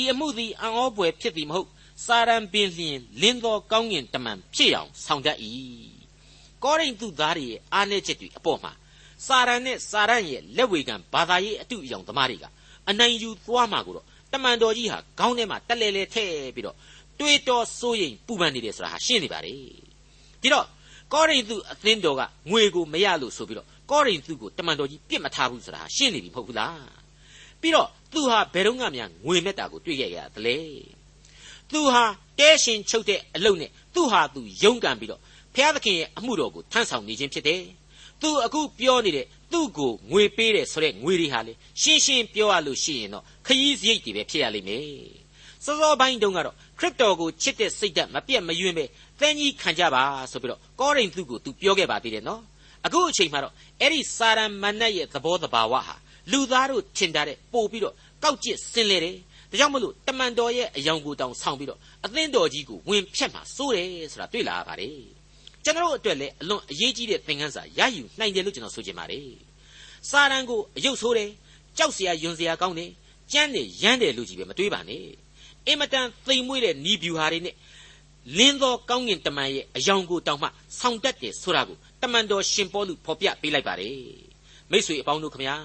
[0.00, 1.68] ဤအမှုသည်အံ့ဩပွေဖြစ်သည်မဟုတ်
[2.04, 5.38] စာရန်ပင်လျင်လင်းသောကောင်းကင်တမန်ဖြစ်အောင်ဆောင်တတ်၏
[6.64, 8.72] ကောရိန္သုသားတွေရဲ့အားနည်းချက်တွေအပေါ်မှာ
[9.26, 12.44] စာရန်နဲ့စာရန်ရဲ့လက်ဝေခံဘာသာရေးအတုအယောင်သမားတွေက
[12.90, 16.76] အနိုင်ယူသွားမှာကိုတော့တမန်တော်ကြီးဟာခေါင်းထဲမှာတက်လဲလဲထည့်ပြီးတော့
[17.18, 19.54] တွေးတောစိုးရိမ်ပူပန်နေတယ်ဆိုတာဟာရှင်းနေပါလေ
[20.42, 20.66] ဒီတော့
[21.12, 26.86] ကောရိန္သုအသင်းတော်ကငွေကိုမရလို့ဆိုပြီးတော့ကောရိန္သုကိုတမန်တော်ကြီးပြစ်မထားဘူးဆိုတာဟာရှင်းနေပြီမဟုတ်ဘူးလား
[27.60, 30.58] ပြီးတော့သူဟာဘယ်တော့မှများငွေမဲ့တာကိုတွေ့ခဲ့ရသလဲ
[31.72, 32.04] သူဟာ
[32.38, 35.20] တဲရှင်ချုပ်တဲ့အလုပ်နဲ့သူဟာသူယုံကန်ပြီးတော့
[35.54, 37.62] ဘုရားသခင်ရဲ့အမှုတော်ကိုထမ်းဆောင်နေခြင်းဖြစ်တယ်
[38.22, 44.86] သူအခုပြောနေတဲ့သူ့ကိုငွေပေးတယ်ဆိုတဲ့ငွေတွေဟာလေရှင်းရှင်းပြောရလို့ရှိရင်တော့ခရီးစရိတ်တွေပဲဖြစ်ရလိမ့်မယ်
[45.64, 48.84] စောစောပိုင်းတုန်းကတော့ခရစ်တော်ကိုချစ်တဲ့စိတ်ဓာတ်မပြတ်မယွင်းပဲ
[49.20, 50.02] သင်ကြီးခံကြပါ
[50.32, 52.42] ဆိုပြီးတော့ကောရိန္သုကိုသူပြောခဲ့ပါသေးတယ်နော်
[52.86, 55.94] အခုအချိန်မှာတော့အဲ့ဒီစာရမဏတ်ရဲ့သဘောတဘာဝဟာ
[56.32, 59.16] လူသားတို့ထင်တာတဲ့ပို့ပြီးတော့ကောက်ကျစ်ဆင်းလဲတယ်
[59.50, 65.21] ဒါကြောင့်မလို့တမန်တော်ရဲ့အယောင်ကိုတောင်ဆောင်ပြီးတော့အသင်းတော်ကြီးကိုဝင်ဖြတ်မှာစိုးတယ်ဆိုတာတွေ့လာရပါတယ်
[65.64, 69.26] ကျွန်တော်အတွက်လည်းအလွန်အရေးကြီးတဲ့သင်ခန်းစာရယူနိုင်တယ်လို့ကျွန်တော်ဆိုချင်ပါတယ်။
[70.10, 71.28] စာရန်ကိုအယုတ်ဆိုးတယ်၊
[71.78, 72.88] ကြောက်စရာယွန်စရာကောင်းတယ်၊
[73.32, 75.04] ကြမ်းတယ်ရမ်းတယ်လို့ကြီးပဲမတွေးပါနဲ့။
[75.66, 77.54] အင်မတန်သိမ်မွေ့တဲ့နီးဗျူဟာတွေနဲ့
[78.36, 83.98] လင်းသောကောင်းကင်တမန်ရဲ့အယောင်ကိုတောင်မှဆောင်တတ်တယ်ဆိုတာကိုတမန်တော်ရှင်ပေါလုဖော်ပြပေးလိုက်ပါတယ်။
[84.70, 85.56] မိတ်ဆွေအပေါင်းတို့ခမညာ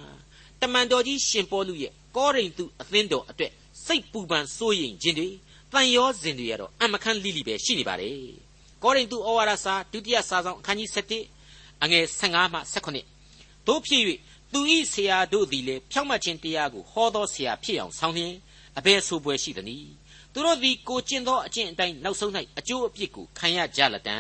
[0.62, 3.52] တမန်တော်ကြီးရှင်ပေါလုရဲ့ကောရိန္သုအသင်းတော်အတွက်
[3.86, 5.28] စိတ်ပူပန်စိုးရိမ်ခြင်းတွေ
[5.74, 8.22] တန်ရောစဉ်တွေကတော့အမခန့်လိလိပဲရှိနေပါတယ်။
[8.83, 10.91] ကောရိန္သုဩဝါဒစာဒုတိယစာဆောင်အခန်းကြီး
[11.37, 14.03] 7အငယ်15မှ18တို့ဖြစ်၍
[14.53, 18.35] သူဤဆရာတို့သည်လည်းဖြောင့်မတ်ခြင်းတရားကိုဟောသောဆရာဖြစ်အောင်ဆောင်လျင်
[18.79, 19.93] အဘယ်ဆိုပွဲရှိသနည်း
[20.33, 24.19] သူတို့သည်ကိုကျင့်သောအကျင့်အတိုင်းနောက်ဆုံး၌အကျိုးအပြစ်ကိုခံရကြလတံ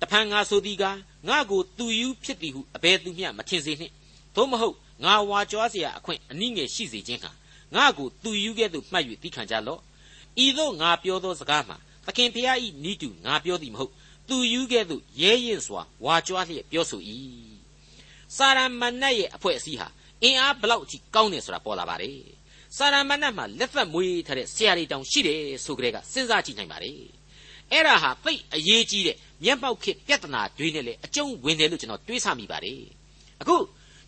[0.00, 0.84] တဖန်ငါဆိုသည်က
[1.28, 3.92] ငါကိုသူယူဖြစ်သည်ဟုအဘယ်သူမျှမထင်စေနှင့်
[4.36, 7.30] သို့မဟုတ်ငါဝါကြွားเสียအခွင့်အနည်းငယ်ရှိစေခြင်းဟာ
[7.74, 9.80] ငါကိုသူယူကဲ့သို့မှတ်၍သိခံကြလော့
[10.44, 11.76] ဤသို့ငါပြောသောစကားမှာ
[12.09, 13.91] သခင်ဖျားဤနီးတူငါပြောသည်မဟုတ်
[14.29, 17.01] သူယူကဲ့သို့ရဲရင်စွာဝါကြွားလျက်ပြောဆို၏
[18.35, 19.87] စာရမဏတ်ရဲ့အဖွဲ့အစည်းဟာ
[20.23, 22.19] အင်အားဘလောက်ကြီးကောင်းတယ်ဆိုတာပေါ်လာပါတယ်
[22.77, 26.99] စာရမဏတ်မှာလက်သက်မွေးထားတဲ့ဆရာတွေတောင်ရှိတယ်ဆိုကြတဲ့ကစဉ်းစားကြည့်နိုင်ပါတယ်
[27.71, 32.81] အဲ့ဒါဟာသိအရေးကြီးတဲ့မျက်မှောက်ခေပြဿနာတွေနဲ့လေအကျုံးဝင်တယ်လို့ကျွန်တော်တွေးဆမိပါတယ်
[33.41, 33.55] အခု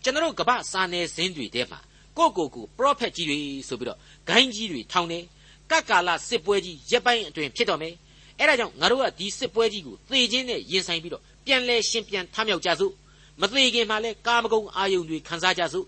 [0.04, 1.80] ကျွန်တော်ကမ္ဘာစာနယ်ဇင်းတွေထဲမှာ
[2.18, 5.24] ကိုကိုကိုပရောဖက်ကြီးတွေဆိုပြီးတော့ဂိုင်းကြီးတွေထောင်တယ်
[5.72, 7.94] ကကာလစစ်ပွဲကြီးရက်ပိုင်းအတွင်းဖြစ်တော်မယ်
[8.40, 12.94] အဲ့ဒါကြောင့်ငါတို့ကဒီစစ်ပွဲကြီးကိုသေခြင်းနဲ့ရင်ဆိုင်ပြီးတော့ပြန်လဲရှင်ပြန်ထမြောက်ကြစို့
[13.42, 15.86] မသေးခင်မှာလဲကာမဂုဏ်အာယုန်တွေခံစားကြစို့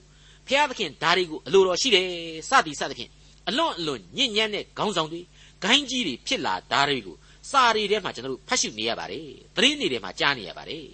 [0.47, 2.07] ဖျားသခင်ဓာရီကိုအလိုတော်ရှိတယ်
[2.49, 3.11] စသည်စသဖြင့်
[3.47, 5.21] အလွန်အလွန်ညဉ့်ညမ်းတဲ့ခေါင်းဆောင်တွေ
[5.63, 7.15] ဂိုင်းကြီးတွေဖြစ်လာဓာရီကို
[7.51, 10.85] စာရီထဲမှာကျွန်တော်တို့ဖတ်ရှုနေရပါတယ်သတင်းတွေထဲမှာကြားနေရပါတယ်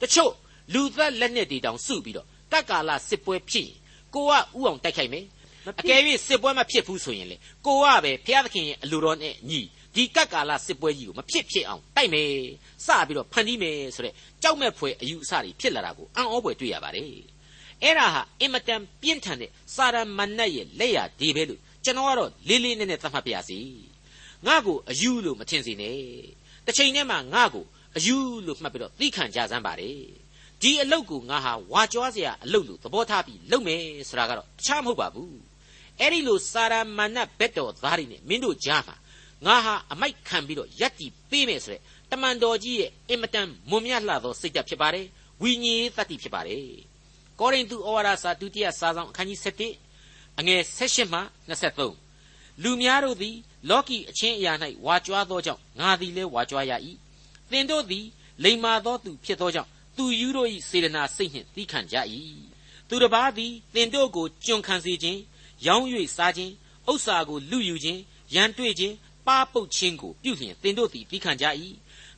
[0.00, 0.32] တချို့
[0.72, 3.78] လူသက်လက်နဲ့တွေတောင်စုပြီးတော့တက်ကာလစစ်ပွဲဖြစ်ရင်
[4.14, 5.24] ကိုကဥအောင်တိုက်ခိုက်မယ်
[5.80, 9.60] အကယ်၍စစ်ပွဲမဖြစ်ဘူးဆိုရင်လေကိုကပဲဘုရားသခင်ရဲ့အလိုတော်နဲ့ညီ
[9.94, 12.30] ဒီကတ်ကာလစစ်ပွဲကြီးကိုမဖြစ်ဖြစ်အောင်တိုက်မယ်
[12.86, 17.06] စပြီးတော့ဖန်တီးမယ်ဆိုတဲ့ကြောက်မဲ့ဖွယ်အယူအဆတွေဖြစ်လာတာကိုအံ့ဩဖွယ်တွေ့ရပါတယ်
[17.82, 23.60] အဲ့ဒါဟာအင်မတန်ပြင်းထန်တဲ့စာရမဏတ်ရဲ့လက်ရာဒီပဲလို့ကျွန်တော်ကတော့လေးလေးနက်နက်သတ်မှတ်ပါရစေ
[24.46, 25.98] ငါ့ကိုအယူလို့မထင်စေနဲ့
[26.66, 27.64] တစ်ချိန်တည်းမှာငါ့ကို
[27.96, 30.00] အယူလို့မှတ်ပြီးတော့သီးခံကြစမ်းပါတယ်
[30.62, 35.47] ဒီအလုတ်ကိုငါဟာဝါကြွားစရာအလုတ်လို့သဘောထားပြီးလုပ်မယ်ဆိုတာကတော့တခြားမဟုတ်ပါဘူး
[36.00, 38.96] အဲ့ဒီလိုစာရမဏတ်ဘက်တော်သားတွေနဲ့မင်းတို့ကြားမှာ
[39.46, 41.80] ငါဟာအမိုက်ခံပြီးတော့ယက်တီပေးမယ်ဆိုတဲ့
[42.10, 45.06] တမန်တော်ကြီးရဲ့အင်မတန်မွန်မြတ်လှသောစိတ်ဓာတ်ဖြစ်ပါတယ်
[45.42, 46.64] ဝိညာဉ်ရေးတတ္တိဖြစ်ပါတယ်
[47.40, 49.40] ကောရိန္သုဩဝါဒစာဒုတိယစာဆောင်အခန်းကြီး
[49.86, 53.36] 7အငယ်16မှ23လူများတို့သည်
[53.70, 54.52] လောကီအချင်းအရာ၌
[54.86, 56.72] ဝါကြွားသောကြောင့်ငါသည်လည်းဝါကြွားရ၏
[57.50, 58.06] သင်တို့သည်
[58.44, 61.96] လိမ္မာသောသူဖြစ်သောကြောင့်သူယူတို့၏စေတနာစိတ်နှင့်သီးခံကြ၏
[62.88, 65.20] သူတစ်ပါးသည်သင်တို့ကိုကျွန်ခံစေခြင်း
[65.66, 66.52] ရောင်း၍စားခြင်း
[66.90, 68.00] ဥစ္စာကိုလူယူခြင်း
[68.34, 68.94] ရန်တွေ့ခြင်း
[69.26, 71.46] ပါပုတ်ခြင်းကိုပြုလျင်သင်တို့သည်သီးခံကြ၏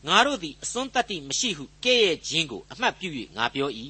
[0.07, 3.71] ငါတို့သည်အစွန်းတတ္တိမရှိဟုကဲ့ရဲ့ခြင်းကိုအမှတ်ပြု၍ငါပြော၏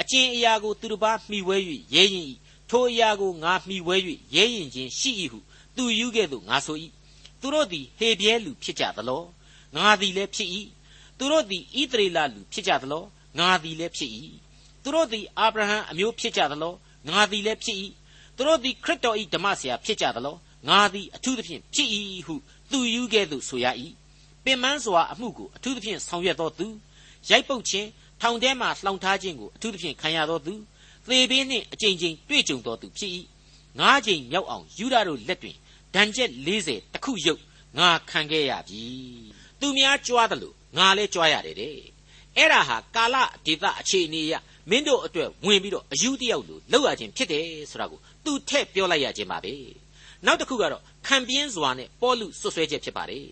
[0.00, 1.56] အကျင့်အရာကိုသူတစ်ပါးမှီဝဲ၍
[1.94, 2.26] ရဲရင်၏
[2.70, 3.96] ထိုအရာကိုငါမှီဝဲ၍
[4.34, 5.38] ရဲရင်ခြင်းရှိ၏ဟု
[5.76, 6.76] သူယူခဲ့သို့ငါဆို၏
[7.40, 9.22] သူတို့သည်ဟေပြဲလူဖြစ်ကြသလော
[9.76, 10.48] ငါသည်လည်းဖြစ်၏
[11.18, 13.04] သူတို့သည်ဣသရေလလူဖြစ်ကြသလော
[13.38, 14.10] ငါသည်လည်းဖြစ်၏
[14.82, 16.74] သူတို့သည်အာဗြဟံအမျိုးဖြစ်ကြသလော
[17.08, 17.76] ငါသည်လည်းဖြစ်၏
[18.40, 20.36] သူတို့သည်ခရစ်တော်၏ဓမ္မဆရာဖြစ်ကြသလော
[20.68, 21.88] ငါသည်အထူးသဖြင့်ဖြစ်၏
[22.26, 22.34] ဟု
[22.70, 23.66] သူယူခဲ့သို့ဆိုရ၏
[24.44, 26.66] ပင်မန်းစွာအမှုကိုအထူးသဖြင့်ဆောင်ရွက်တော်သူ
[27.28, 27.88] ရိုက်ပုတ်ခြင်း
[28.20, 30.54] ထောင်ထဲမှလှောင်ထားခြင်းကိုအထူးသဖြင့်ခံရတော်သူ
[31.08, 33.12] သေဘေးနှင့်အကြိမ်ကြိမ်တွေ့ကြုံတော်သူဖြစ်၏
[33.78, 35.56] ငါးကြိမ်မြောက်အောင်ယူဒတို့လက်တွင်
[35.94, 37.42] ဒဏ်ချက်40တခုရုပ်
[37.78, 38.82] ငါခံခဲ့ရပြီ
[39.60, 41.76] သူများကြွားတယ်လို့ငါလည်းကြွားရတယ်တဲ့
[42.36, 44.34] အဲ့ဒါဟာကာလဒေသအခြေအနေအရ
[44.70, 49.54] မင်းတို့အတွက်ဝင်ပြီးတော့အယူတယောက်လိုလောက်ရခြင်းဖြစ်တယ်ဆိုတာကို သူထည့်ပြောလိုက်ရခြင်းပါပဲ
[50.26, 53.28] နောက်တစ်ခုကတော့ခံပြင်းစွာနဲ့ပေါလုဆွဆွဲချက်ဖြစ်ပါတယ်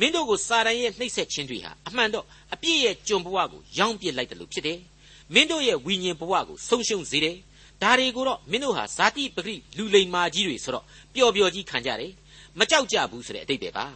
[0.00, 2.24] မင်းတို့ကိုစာရန်ရဲ့နှိပ်စက်ခြင်းတွေဟာအမှန်တော့
[2.54, 4.78] အပြည့်ရဲ့ကျွန်ဘဝကိုရောင်းပစ်လိုက်တယ်လို့ဖြစ်တယ်
[5.34, 7.36] မင်းတို့ရဲ့ဝိညာဉ်ဘဝကိုဆုံးရှုံးစေတယ်
[7.82, 12.12] ဒါတွေကိုတော့မင်းတို့ဟာဇာတိပဂိလူလိမ္မာကြီးတွေဆိုတော့ပျော်ပျော်ကြီးခံကြတယ်
[12.58, 13.86] မကြောက်ကြဘူးဆိုတဲ့အတိတ်ပဲပါ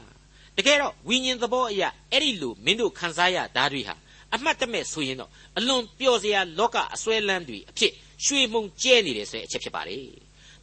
[0.56, 3.94] တကယ်တော့ဝိညာဉ်သဘောအရာအဲ့ဒီလိုမင်းတို့ခံစားရဓာတွေဟာ
[4.34, 7.92] အမှတ်တမဲ့ဆိုရင်တော့အလွန်ပျော်စရာလောကအစွဲလန်းတွေအဖြစ်
[8.24, 10.06] ရွှေမုံကျဲနေတယ်ဆိုတဲ့အချက်ဖြစ်ပါတယ်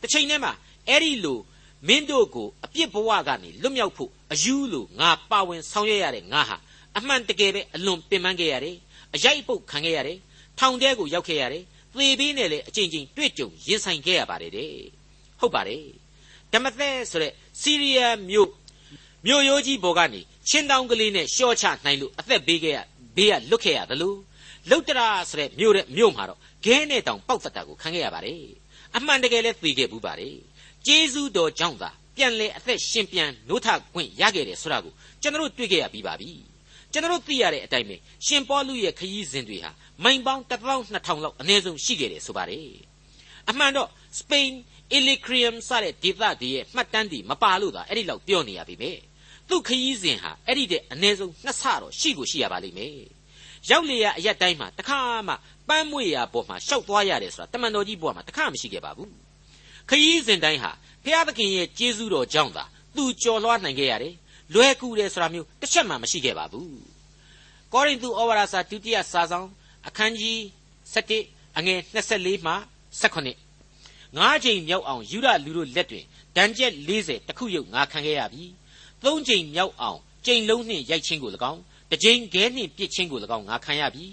[0.02, 0.54] တစ်ချိန်တည်းမှာ
[0.90, 1.40] အဲ့ဒီလို
[1.88, 6.58] မင်းတို့ကိုအပြစ်ဘဝကနေလွတ်မြောက်ဖို့အယူလိုငါပါဝင်ဆောင်ရွက်ရတဲ့ငါဟာ
[6.98, 8.78] အမှန်တကယ်ပဲအလွန်ပင်ပန်းခဲ့ရတယ်
[9.16, 10.18] အရိုက်ပုတ်ခံခဲ့ရတယ်
[10.60, 14.74] ထောင်ထဲကိုရောက်ခဲ့ရတယ်သေဘေးနဲ့လည်းအချိန်ချင်းတွေ့ကြုံရင်ဆိုင်ခဲ့ရပါတယ်တဲ့
[15.40, 15.84] ဟုတ်ပါတယ်
[16.54, 18.50] ဓမ္မသက်ဆိုတဲ့စီးရီးယားမြို့
[19.26, 22.80] မြို့ရိုးကြီးဘော်ကနေချင်းတောင်ကလေးနဲ့ရှော့ချနိုင်လို့အသက်ဘေးခဲ့ရ
[23.16, 24.16] ဘေးကလွတ်ခဲ့ရသလို
[24.70, 28.40] လုတ်တရာဆိုတဲ့မြို့တဲ့မြို့မှာတော့ဂဲနဲ့တောင်ပေါက်သက်တာကိုခံခဲ့ရပါတယ်
[28.98, 30.38] အမှန်တကယ်လည်းသိခဲ့ဘူးပါတယ်
[30.86, 36.32] ကျေးဇူးတော်ကြောင့်သာပြန်လေအသက်ရှင်ပြန်နိုးထခွင့်ရခဲ့တယ်ဆိုတာကိုကျွန်တော်တို့တွေ့ခဲ့ရပြီးပါပြီ
[36.92, 39.72] ကျွန်တော်တို့သိရတဲ့အတိုင်းပဲရှင်ပေါလုရဲ့ခရီးစဉ်တွေဟာ
[40.04, 42.70] မိုင်ပေါင်း12000လောက်အနည်းဆုံးရှိခဲ့တယ်ဆိုပါတယ်
[43.50, 44.52] အမှန်တော့စပိန်
[44.94, 48.92] အီလီခရီယမ်စတဲ့ဒေသတွေရဲ့မှတ်တမ်းတွေမပါလို့သာအဲ့ဒီလောက်ပြောနေရပြီပဲ
[49.50, 52.98] သူ့ခရီးစဉ်ဟာအဲ့ဒီတဲ့အနည်းဆုံးနှစ်ဆတော့ရှိကိုရှိရပါလိမ့်မယ်
[53.70, 55.34] ရောက်လေရအရက်တိုင်းမှာတခါမှ
[55.70, 59.12] ပန်းမွေရာပေါ်မှာရှောက်သွားရတယ်ဆိုတာတမန်တော်ကြီးဘုရားမှာတခါမရှိခဲ့ပါဘူး
[59.90, 60.72] ခရီးစဉ်တိုင်းဟာ
[61.04, 62.64] ဖျားသခင်ရဲ့ကျေးဇူးတော်ကြောင့်သာ
[62.96, 64.16] သူကြော်လွှားနိုင်ခဲ့ရတယ်
[64.54, 66.70] လွယ်ကူတယ်ဆိုတာမျိုးတစ်ချက်မှမရှိခဲ့ပါဘူး
[67.74, 69.48] ကောရိန္သုဩဝါဒစာဒုတိယစာဆောင်
[69.88, 70.38] အခန်းကြီး
[70.94, 72.54] 7အငယ်24မှ
[73.02, 76.06] 18ငါးချိန်မြောက်အောင်ယူရလူတို့လက်တွင်
[76.36, 78.46] ဒဏ်ကျက်40တခုရုပ်ငါခံခဲ့ရပြီ
[79.04, 84.06] သုံးချိန်မြောက်အောင်ကြိမ်လုံးနှင့်ရိုက်ချင်းကို၎င်းတစ်ချိန်ခဲနှင့်ပြစ်ချင်းကို၎င်းငါခံရပြီ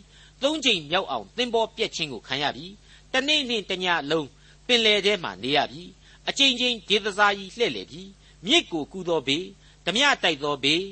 [0.42, 2.66] သုံးချိန်မြောက်အောင်သင်္ဘောပြက်ချင်းကိုခံရပြီ
[3.12, 4.29] တနေ့နှင့်တညလုံး
[4.66, 5.83] ပင်လယ်ထဲမှနေရပြီ
[6.29, 8.03] အချိန်ချင်းဒေသစာကြီးလှဲ့လေပြီ
[8.46, 9.44] မြစ်ကိုကူသောဘေး
[9.87, 10.83] ဓမြတိုက်သောဘေး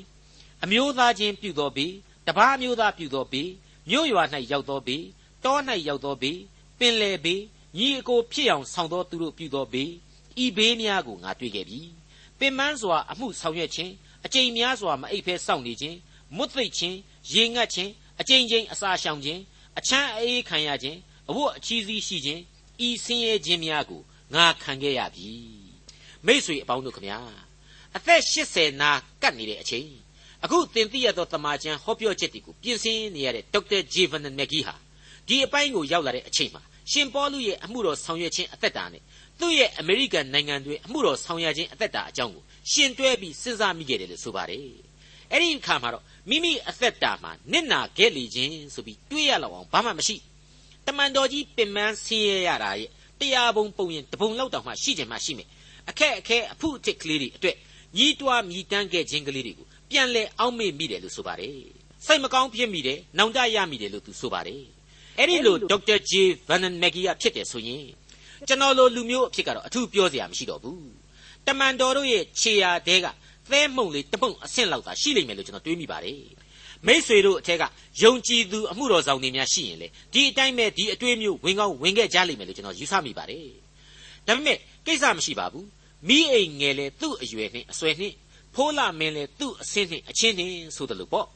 [0.63, 1.93] အမျိုးသားချင်းပြုသောဘေး
[2.27, 3.49] တပားမျိုးသားပြုသောဘေး
[3.89, 5.03] မြို့ရွာ၌ရောက်သောဘေး
[5.43, 6.39] တော၌ရောက်သောဘေး
[6.79, 7.41] ပင်လယ်ဘေး
[7.77, 9.91] ညီအကိုဖြစ်အောင်ဆောင်သောသူတို့ပြုသောဘေး
[10.43, 11.81] ဤဘေးများကိုငါတွေ့ခဲ့ပြီ
[12.39, 13.93] ပင်မန်းစွာအမှုဆောင်ရွက်ခြင်း
[14.25, 15.97] အကြိမ်များစွာမအိပ်ဖဲစောင့်နေခြင်း
[16.35, 16.97] မွတ်သိပ်ခြင်း
[17.33, 19.41] ရေငတ်ခြင်း အကြိမ်ကြိမ်အစာရှောင်ခြင်း
[19.79, 20.99] အချမ်းအေးခံရခြင်း
[21.29, 22.41] အဝတ်အချီးစီးရှိခြင်း
[22.87, 24.01] ဤဆင်းရဲခြင်းများကို
[24.33, 25.29] ငါခံခဲ့ရပြီ
[26.25, 27.19] မိษွေအပေါင်းတို့ခမညာ
[27.95, 29.89] အသက်80နာကတ်နေတဲ့အချိန်
[30.43, 34.75] အခုသင်သိရသောတမန်ကျန်ဟောပြောချက်တွေကိုပြင်ဆင်နေရတဲ့ဒေါက်တာဂျေဗန်နမက်ဂီဟာ
[35.27, 39.01] ဒီအပိုင်းကိုရောက်လာတဲ့အချိန်မှာရှင်ပေါလုရဲ့အမှုတော်ဆောင်ရွက်ခြင်းအသက်တာနဲ့
[39.39, 44.61] သူ့ရဲ့အမေရိကန်နိုင်ငံတွေအမှုတော်ဆောင်ရွက်ခြင်းအသက်တာအကြောင်းကိုရှင်တွဲပြီးစဉ်းစားမိခဲ့တယ်လို့ဆိုပါတယ်
[45.31, 50.15] အဲ့ဒီအခါမှာတော့ မိမိအသက်တာမှာနစ်နာခဲ့လေခြင်းဆိုပြီးတွေးရလောက်အောင်ဘာမှမရှိ
[50.85, 55.47] တမန်တော်ကြီးပင်မဆင်းရဲရတာရဲ့တရားပုံပုံရင်တပုံလောက်တောင်မှရှိခြင်းမှရှိမယ်
[55.89, 57.55] အခက်အခဲအဖုအထစ်ကလေးတွေအတွက်
[57.97, 61.55] ညီးတွားမြည်တမ်းခဲ့ခြင်းကလေးတွေကိုပြန်လဲအောက်မေ့မိတယ်လို့ဆိုပါတယ်
[62.05, 64.63] စိတ်မကောင်းဖြစ်မိတယ်နောင်တရမိတယ်လို့သူဆိုပါတယ်
[65.17, 67.85] အဲ့ဒီလိုဒေါက်တာဂျေဗန်နန်မက်ဂီယာဖြစ်တယ်ဆိုရင်
[68.47, 70.85] ကျွန်တော်လိုလူမျိုးအဖြစ်ကတော့အထူးပြောစရာမရှိတော့ဘူး
[71.47, 73.05] တမန်တော်တို့ရဲ့ခြေရာတဲက
[73.51, 76.19] သဲမှုန်လေးတပုံအဆင့်လောက်သာရှိလိမ့်မယ်လို့ကျွန်တော်တွေးမိပါတယ်
[76.87, 77.63] မိษွေတို့အထက်က
[78.01, 83.47] ယုံကြည်သူအမှုတော်ဆောင်တွေများရှိရင်လေဒီအတိုင်းပဲဒီအတွေးမျိုးဝင်ကောင်းဝင်ခဲ့ကြလိမ့်မယ်လို့ကျွန်တော်ယူဆမိပါတယ်
[84.27, 85.67] ဒါပေမဲ့ကိစ္စမရှိပါဘူး
[86.07, 88.15] မိအိမ်ငယ်လေသူ့အရွယ်နှင့်အဆွဲနှင့်
[88.55, 91.27] ဖိုးလာမင်းလေသူ့အဆင်းနှင့်အချင်းနှင့်ဆိုတယ်လို့ပေါ့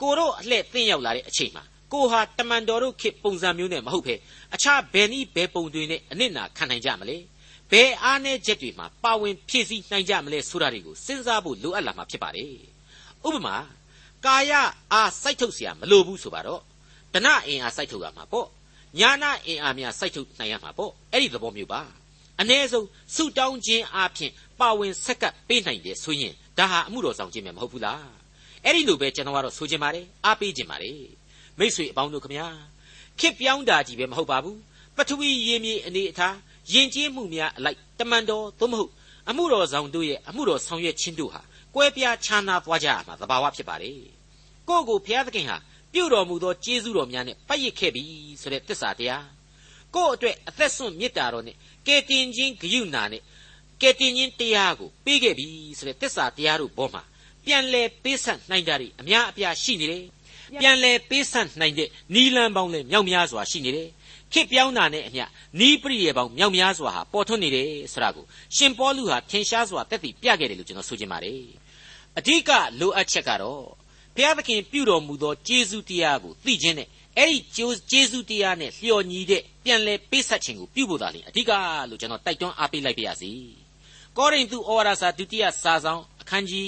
[0.00, 4.14] ကိုတို့အလှဲ့သင်ရောက်လာတဲ့အချိန်မှာကိုဟာတမန်တော်တို့ခေပုံစံမျိုးနဲ့မဟုတ်ဘဲ
[4.54, 7.16] အခြားဘယ်နည်းဘယ်ပုံတွေနဲ့အနစ်နာခံနိုင်ကြမလဲ
[7.71, 12.53] ဘယ်အားနည်းချက်တွေမှာပါဝင်ဖြည့်ဆည်းနိုင်ကြမလဲဆိုတာတွေကိုစဉ်းစားဖို့လိုအပ်လာမှာဖြစ်ပါတယ်
[13.27, 13.55] ဥပမာ
[14.25, 14.51] ကာယ
[14.93, 16.61] အားစိုက်ထုတ်เสียမလိုဘူးဆိုပါတော့
[17.13, 18.47] တဏအင်အားစိုက်ထုတ်ရမှာပေါ့
[18.99, 21.81] ညာနာအင်အားများစိုက်ထုတ်နိုင်ရမှာပေါ့အဲ့ဒီသဘောမျိုးပါ
[22.41, 28.05] အ ਨੇ ဆုံးဆုတောင်းခြင်းအပြင်ပါဝင်ဆက်ကပ်ပေးနိုင်တယ်ဆိုရင်ဒါဟာအမှုတော်ဆောင်ခြင်းပဲမဟုတ်ဘူးလား
[28.65, 30.97] အဲ့ဒီလိုပဲကျွန်တော်ကတော့ဆိုခြင်းပါတယ်အားပေးခြင်းပါတယ်
[31.59, 32.47] မိษွေအပေါင်းတို့ခမညာ
[33.19, 34.59] ခစ်ပြောင်းတာကြီးပဲမဟုတ်ပါဘူး
[34.97, 36.35] ပထဝီရေမြေအနေအထား
[36.72, 38.92] ယဉ်ကျေးမှုများအလိုက်တမန်တော်သို့မဟုတ်
[39.28, 41.42] အမှုတော်ဆောင်တို့ရဲ့အမှုတော်ဆောင်ရွက်ခြင်းတို့ဟာ
[41.74, 43.94] ကွဲပြားခြားနာသွားကြရမှာသဘာဝဖြစ်ပါတယ်
[44.68, 45.56] ကိုယ့်ကိုဘုရားသခင်ဟာ
[45.92, 48.04] ပြုတော်မူသောကျေးဇူးတော်များနဲ့ပတ်ရစ်ခဲ့ပြီ
[48.40, 49.26] ဆိုတဲ့သစ္စာတရား
[49.94, 53.22] ကိုယ့်အတွက်အသက်ဆွန့်မေတ္တာတော်နဲ့ကယ်တင်ခြင်းဂရုဏာနဲ့
[53.80, 57.02] ကယ်တင်ခြင်းတရားကိုပေးခဲ့ပြီဆိုတဲ့သစ္စာတရားတို့ဘောမှာ
[57.44, 60.04] ပြန်လဲပေးဆက်နိုင်တာတွေအများအပြားရှိနေတယ်
[60.60, 63.88] ပြန်လဲပေးဆက်နိုင်တဲ့နီလန်ပေါင်းလဲမြောက်များစွာရှိနေတယ်
[64.32, 65.24] ခေပြောင်းတာနဲ့အမျှ
[65.60, 68.24] နီးပရိယေပေါင်းမြောက်များစွာဟာပေါ်ထွန်းနေတယ်ဆိုတာကို
[68.56, 71.42] ရှင်ပေါလုဟာထင်ရှားစွာတက်တည်ပြခဲ့တယ်လို့ကျွန်တော်ဆိုချင်ပါတယ်
[72.18, 73.62] အဓိကလိုအပ်ချက်ကတော့
[74.14, 76.88] ဘုရားသခင်ပြုတော်မူသောကျေးဇူးတရားကိုသိခြင်းနဲ့
[77.18, 81.52] အဲ့ဒီကျေးဇူးတရားနဲ့လျော်ညီတဲ့ပြန်လဲပေးဆက်ခြင်းကိုပြုဖို့သာလေအဓိက
[81.88, 83.32] လို့ကျွန်တော်တိုက်တွန်းအားပေးလိုက်ပါရစေ
[84.16, 86.66] ကောရိန္သုဩဝါဒစာဒုတိယစာဆောင်အခန်းကြီး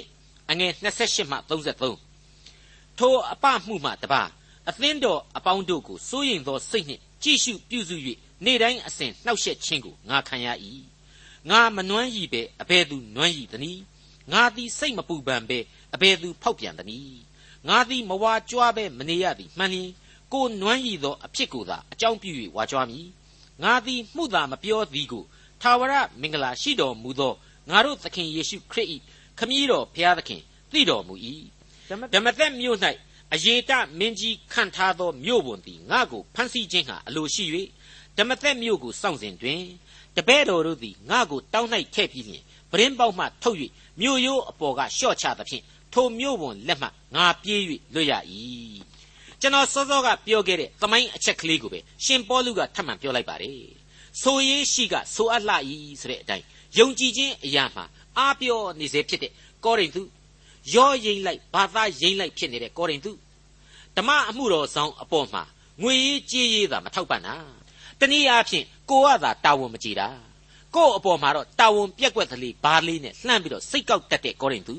[0.00, 4.22] 7အငယ်28မှ33ထိုအပမှုမှတပါ
[4.68, 7.96] အသင်းတော်အပေါင်းတို့ကိုစိုးရိမ်သောစိတ်နှင့်ကြည့်ရှုပြုစု၍
[8.44, 10.48] နေ့တိုင်းအစဉ်နှောက်ယှက်ခြင်းကိုငါခံရ၏
[11.50, 13.82] ငါမနှွမ်းရည်ပဲအဘယ်သူနှွမ်းရည်သနည်း
[14.32, 15.58] ငါသည်စိတ်မပူပန်ပဲ
[15.94, 17.20] အဘယ်သူဖောက်ပြန်သနည်း
[17.68, 19.90] ငါသည်မဝါကြွားပဲမနေရသည်မှန်လျင်
[20.32, 23.06] ကိုနွမ်းရည်သောအဖြစ်ကိုသာအကြောင်းပြု၍ဝါကြွားမည်
[23.62, 25.24] ငါသည်မှုသာမပြောသည်ကို
[25.62, 27.34] ထာဝရမင်္ဂလာရှိတော်မူသော
[27.70, 28.88] ငါတို့သခင်ယေရှုခရစ်၏
[29.38, 31.14] ခမည်းတော်ဘုရားသခင်သိတော်မူ၏
[31.88, 32.78] ဓမ္မသက်မြို့၌
[33.34, 37.44] အယေတမင်းကြီးခန့်ထားသောမြို့ဝန်သည်ငါ့ကိုဖမ်းဆီးခြင်းဟာအလိုရှိ၍
[38.16, 39.62] ဓမ္မသက်မြို့ကိုစောင့်စဉ်တွင်
[40.16, 43.58] တပည့်တော်တို့သည်ငါ့ကိုတောင်း၌ထည့်ပြီးလျှင်ပရင်းပေါက်မှထုတ်၍
[44.00, 45.62] မြို့ရိုးအပေါ်ကလျှော့ချသဖြင့်
[45.92, 47.60] ထိုမြို့ဝန်လက်မှငါပြေး၍
[47.94, 48.12] လွတ်ရ၏
[49.40, 53.60] ကျွန်တော်စောစောကပြောခဲ့တဲ့သမိုင်းအချက်ကလေးကိုပဲရှင်ပေါလုကထပ်မံပြောလိုက်ပါတယ်
[54.22, 55.54] ဆိုရေးရှိကဆိုအပ်လှ၏
[56.00, 56.44] ဆိုတဲ့အတိုင်း
[56.78, 57.84] ယုံကြည်ခြင်းအရာမှာ
[58.18, 59.32] အားပြောနေစေဖြစ်တဲ့
[59.64, 60.02] ကောရိန္သု
[60.74, 63.12] ရောရင်လိုက်ဘာသာရင်လိုက်ဖြစ်နေတဲ့ကောရိန္သု
[63.96, 65.42] ဓမ္မအမှုတော်ဆောင်အပေါ်မှာ
[65.82, 67.36] ငွေရေးကြေးရေးသာမထောက်ပံ့တာ
[68.00, 70.08] တနည်းအားဖြင့်ကိုကသာတာဝန်မကြည်တာ
[70.74, 74.76] ကို့အပေါ်မှာတော့တာဝန်ပြက်ကွက်ကလေးဘားလေးနဲ့လှမ်းပြီးတော့စိတ်ကောက်တတ်တဲ့ကောရိန္သု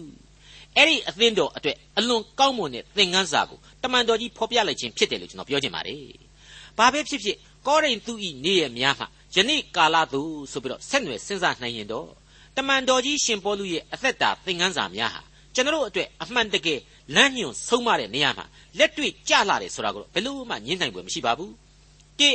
[0.75, 6.03] အဲ့ဒီအသင်းတော်အတွက်အလွန်ကောင်းမွန်တဲ့သင်ခန်းစာကိုတမန်တော်ကြီးဖော်ပြလိုက်ခြင်းဖြစ်တယ်လို့ကျွန်တော်ပြောချင်ပါတယ်။
[6.77, 12.09] ဘာပဲဖြစ်ဖြစ်ကောရိန္သုဤနေ့ရဲ့များမှာယနေ့ကာလသို့ဆိုပြီးတော့ဆက်နွယ်စဉ်းစားနိုင်ရင်တော့
[12.57, 15.21] တမန်တော်ကြီးရှင်ပေါလုရဲ့အသက်တာသင်ခန်းစာများဟာ
[15.57, 16.79] ကျွန်တော်တို့အတွက်အမှန်တကယ်
[17.15, 18.45] လမ်းညွှန်ဆုံးမတဲ့နေရာမှာ
[18.77, 21.51] လက်တွေ့ကြလာတယ်ဆိုတာကိုဘယ်လို့မှညှင်းနိုင်ပွဲမရှိပါဘူး။
[22.19, 22.29] တိ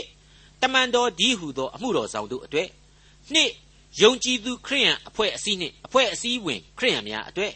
[0.62, 2.68] တမန်တော်ဒီဟုသောအမှုတော်ဆောင်တို့အတွက်
[3.32, 3.50] နှစ်
[4.02, 7.52] ယုံကြည်သူခရိယန်အဖွဲ့အစည်းနှင့်အဖွဲ့အစည်းဝင်ခရိယန်များအတွက်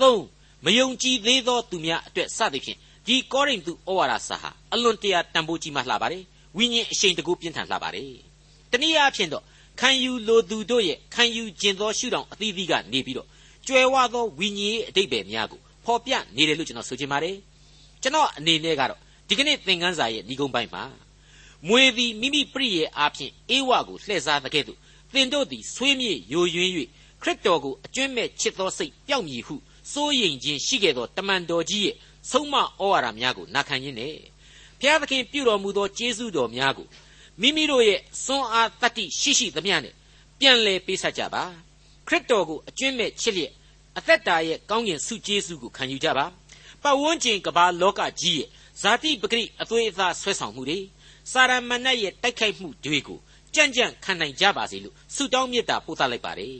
[0.00, 0.22] သုံး
[0.64, 6.24] မယုံကြည်သေးသောသူများအတွက်စသဖြင့်ဒီကောရိန္သုဩဝါဒစာဟာအလွန်တရာတန်ဖိုးကြီးမှလှပါတယ်
[6.56, 8.12] ဝိညာဉ်အရှိန်တကူပြင်းထန်လှပါတယ်
[8.72, 9.44] တနည်းအားဖြင့်တော့
[9.80, 13.28] ခံယူလိုသူတို့ရဲ့ခံယူကျင်သောရှုထောင့်အသီးသီးကနေပြီးတော့
[13.68, 17.36] ကျွယ်ဝသောဝိညာဉ်ရေးအတိတ်ပဲများကိုဖော်ပြနေတယ်လို့ကျွန်တော်ဆိုချင်ပါတယ်
[18.02, 20.84] ကျွန်တော်အနေနဲ့ကတော့ဒီကနေ့သင်ခန်းစာရဲ့ဏိဂုံးပိုင်းမှာ
[21.68, 24.78] မွေသည်မိမိပြည့်ရဲ့အားဖြင့်အေဝါကိုလှည့်စားတဲ့ကဲ့သို့
[25.12, 26.72] သင်တို့သည်ဆွေးမြေ့ယိုယွင်း၍
[27.22, 29.56] ခရစ်တော်ကိုအကျွင့်မဲ့ချစ်သောစိတ်ပျောက်မည်ဟု
[29.92, 31.96] စိုးရိမ်ခြင်းရှိခဲ့သောတမန်တော်ကြီးရဲ့
[32.30, 34.14] ဆုံးမဩဝါဒများကိုနာခံရင်းနဲ့
[34.80, 36.86] ဘုရားသခင်ပြုတော်မူသောကျေးဇူးတော်များကို
[37.40, 39.94] မိမိတို့ရဲ့စွမ်းအားတတ္တိရှိရှိသမျှနဲ့
[40.40, 41.44] ပြန်လည်ပေးဆက်ကြပါ
[42.08, 43.52] ခရစ်တော်ကိုအကျွင့်မဲ့ချစ်လျက်
[43.98, 46.26] အသက်တာရဲ့ကောင်းကင်ဆုကျေးဇူးကိုခံယူကြပါ
[46.82, 48.48] ပတ်ဝန်းကျင်ကဘာလောကကြီးရဲ့
[48.80, 50.78] ဇာတိပဂရိအသွေးအသားဆွဲဆောင်မှုတွေ
[51.32, 53.18] စာရမဏတ်ရဲ့တိုက်ခိုက်မှုတွေကို
[53.54, 56.56] ကြံ့ကြံ့ခံနိုင်ကြပါစေလို့ဆုတောင်းမေတ္တာပို့သလိုက်ပါတယ်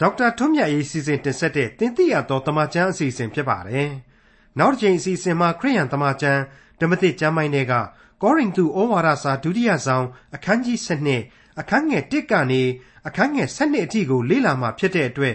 [0.00, 3.88] ဒေါက်တာထွန်းမြတ်ရေးစီစဉ်တင်ဆက်တဲ့တင်ပြရသောတမချန်းအစီအစဉ်ဖြစ်ပါတယ်
[4.58, 6.40] နောက်တစ်ချိန်အစီအစဉ်မှာခရိယန်တမချန်း
[6.80, 7.74] ဓမ္မသစ်ကျမ်းပိုင်းတွေက
[8.22, 10.78] ကောရိန္သုဩဝါဒစာဒုတိယဆောင်အခန်းကြီး
[11.18, 12.62] 7အခန်းငယ်1ကနေ
[13.06, 15.34] အခန်းငယ်7အထိကိုလေ့လာမှဖြစ်တဲ့အတွက်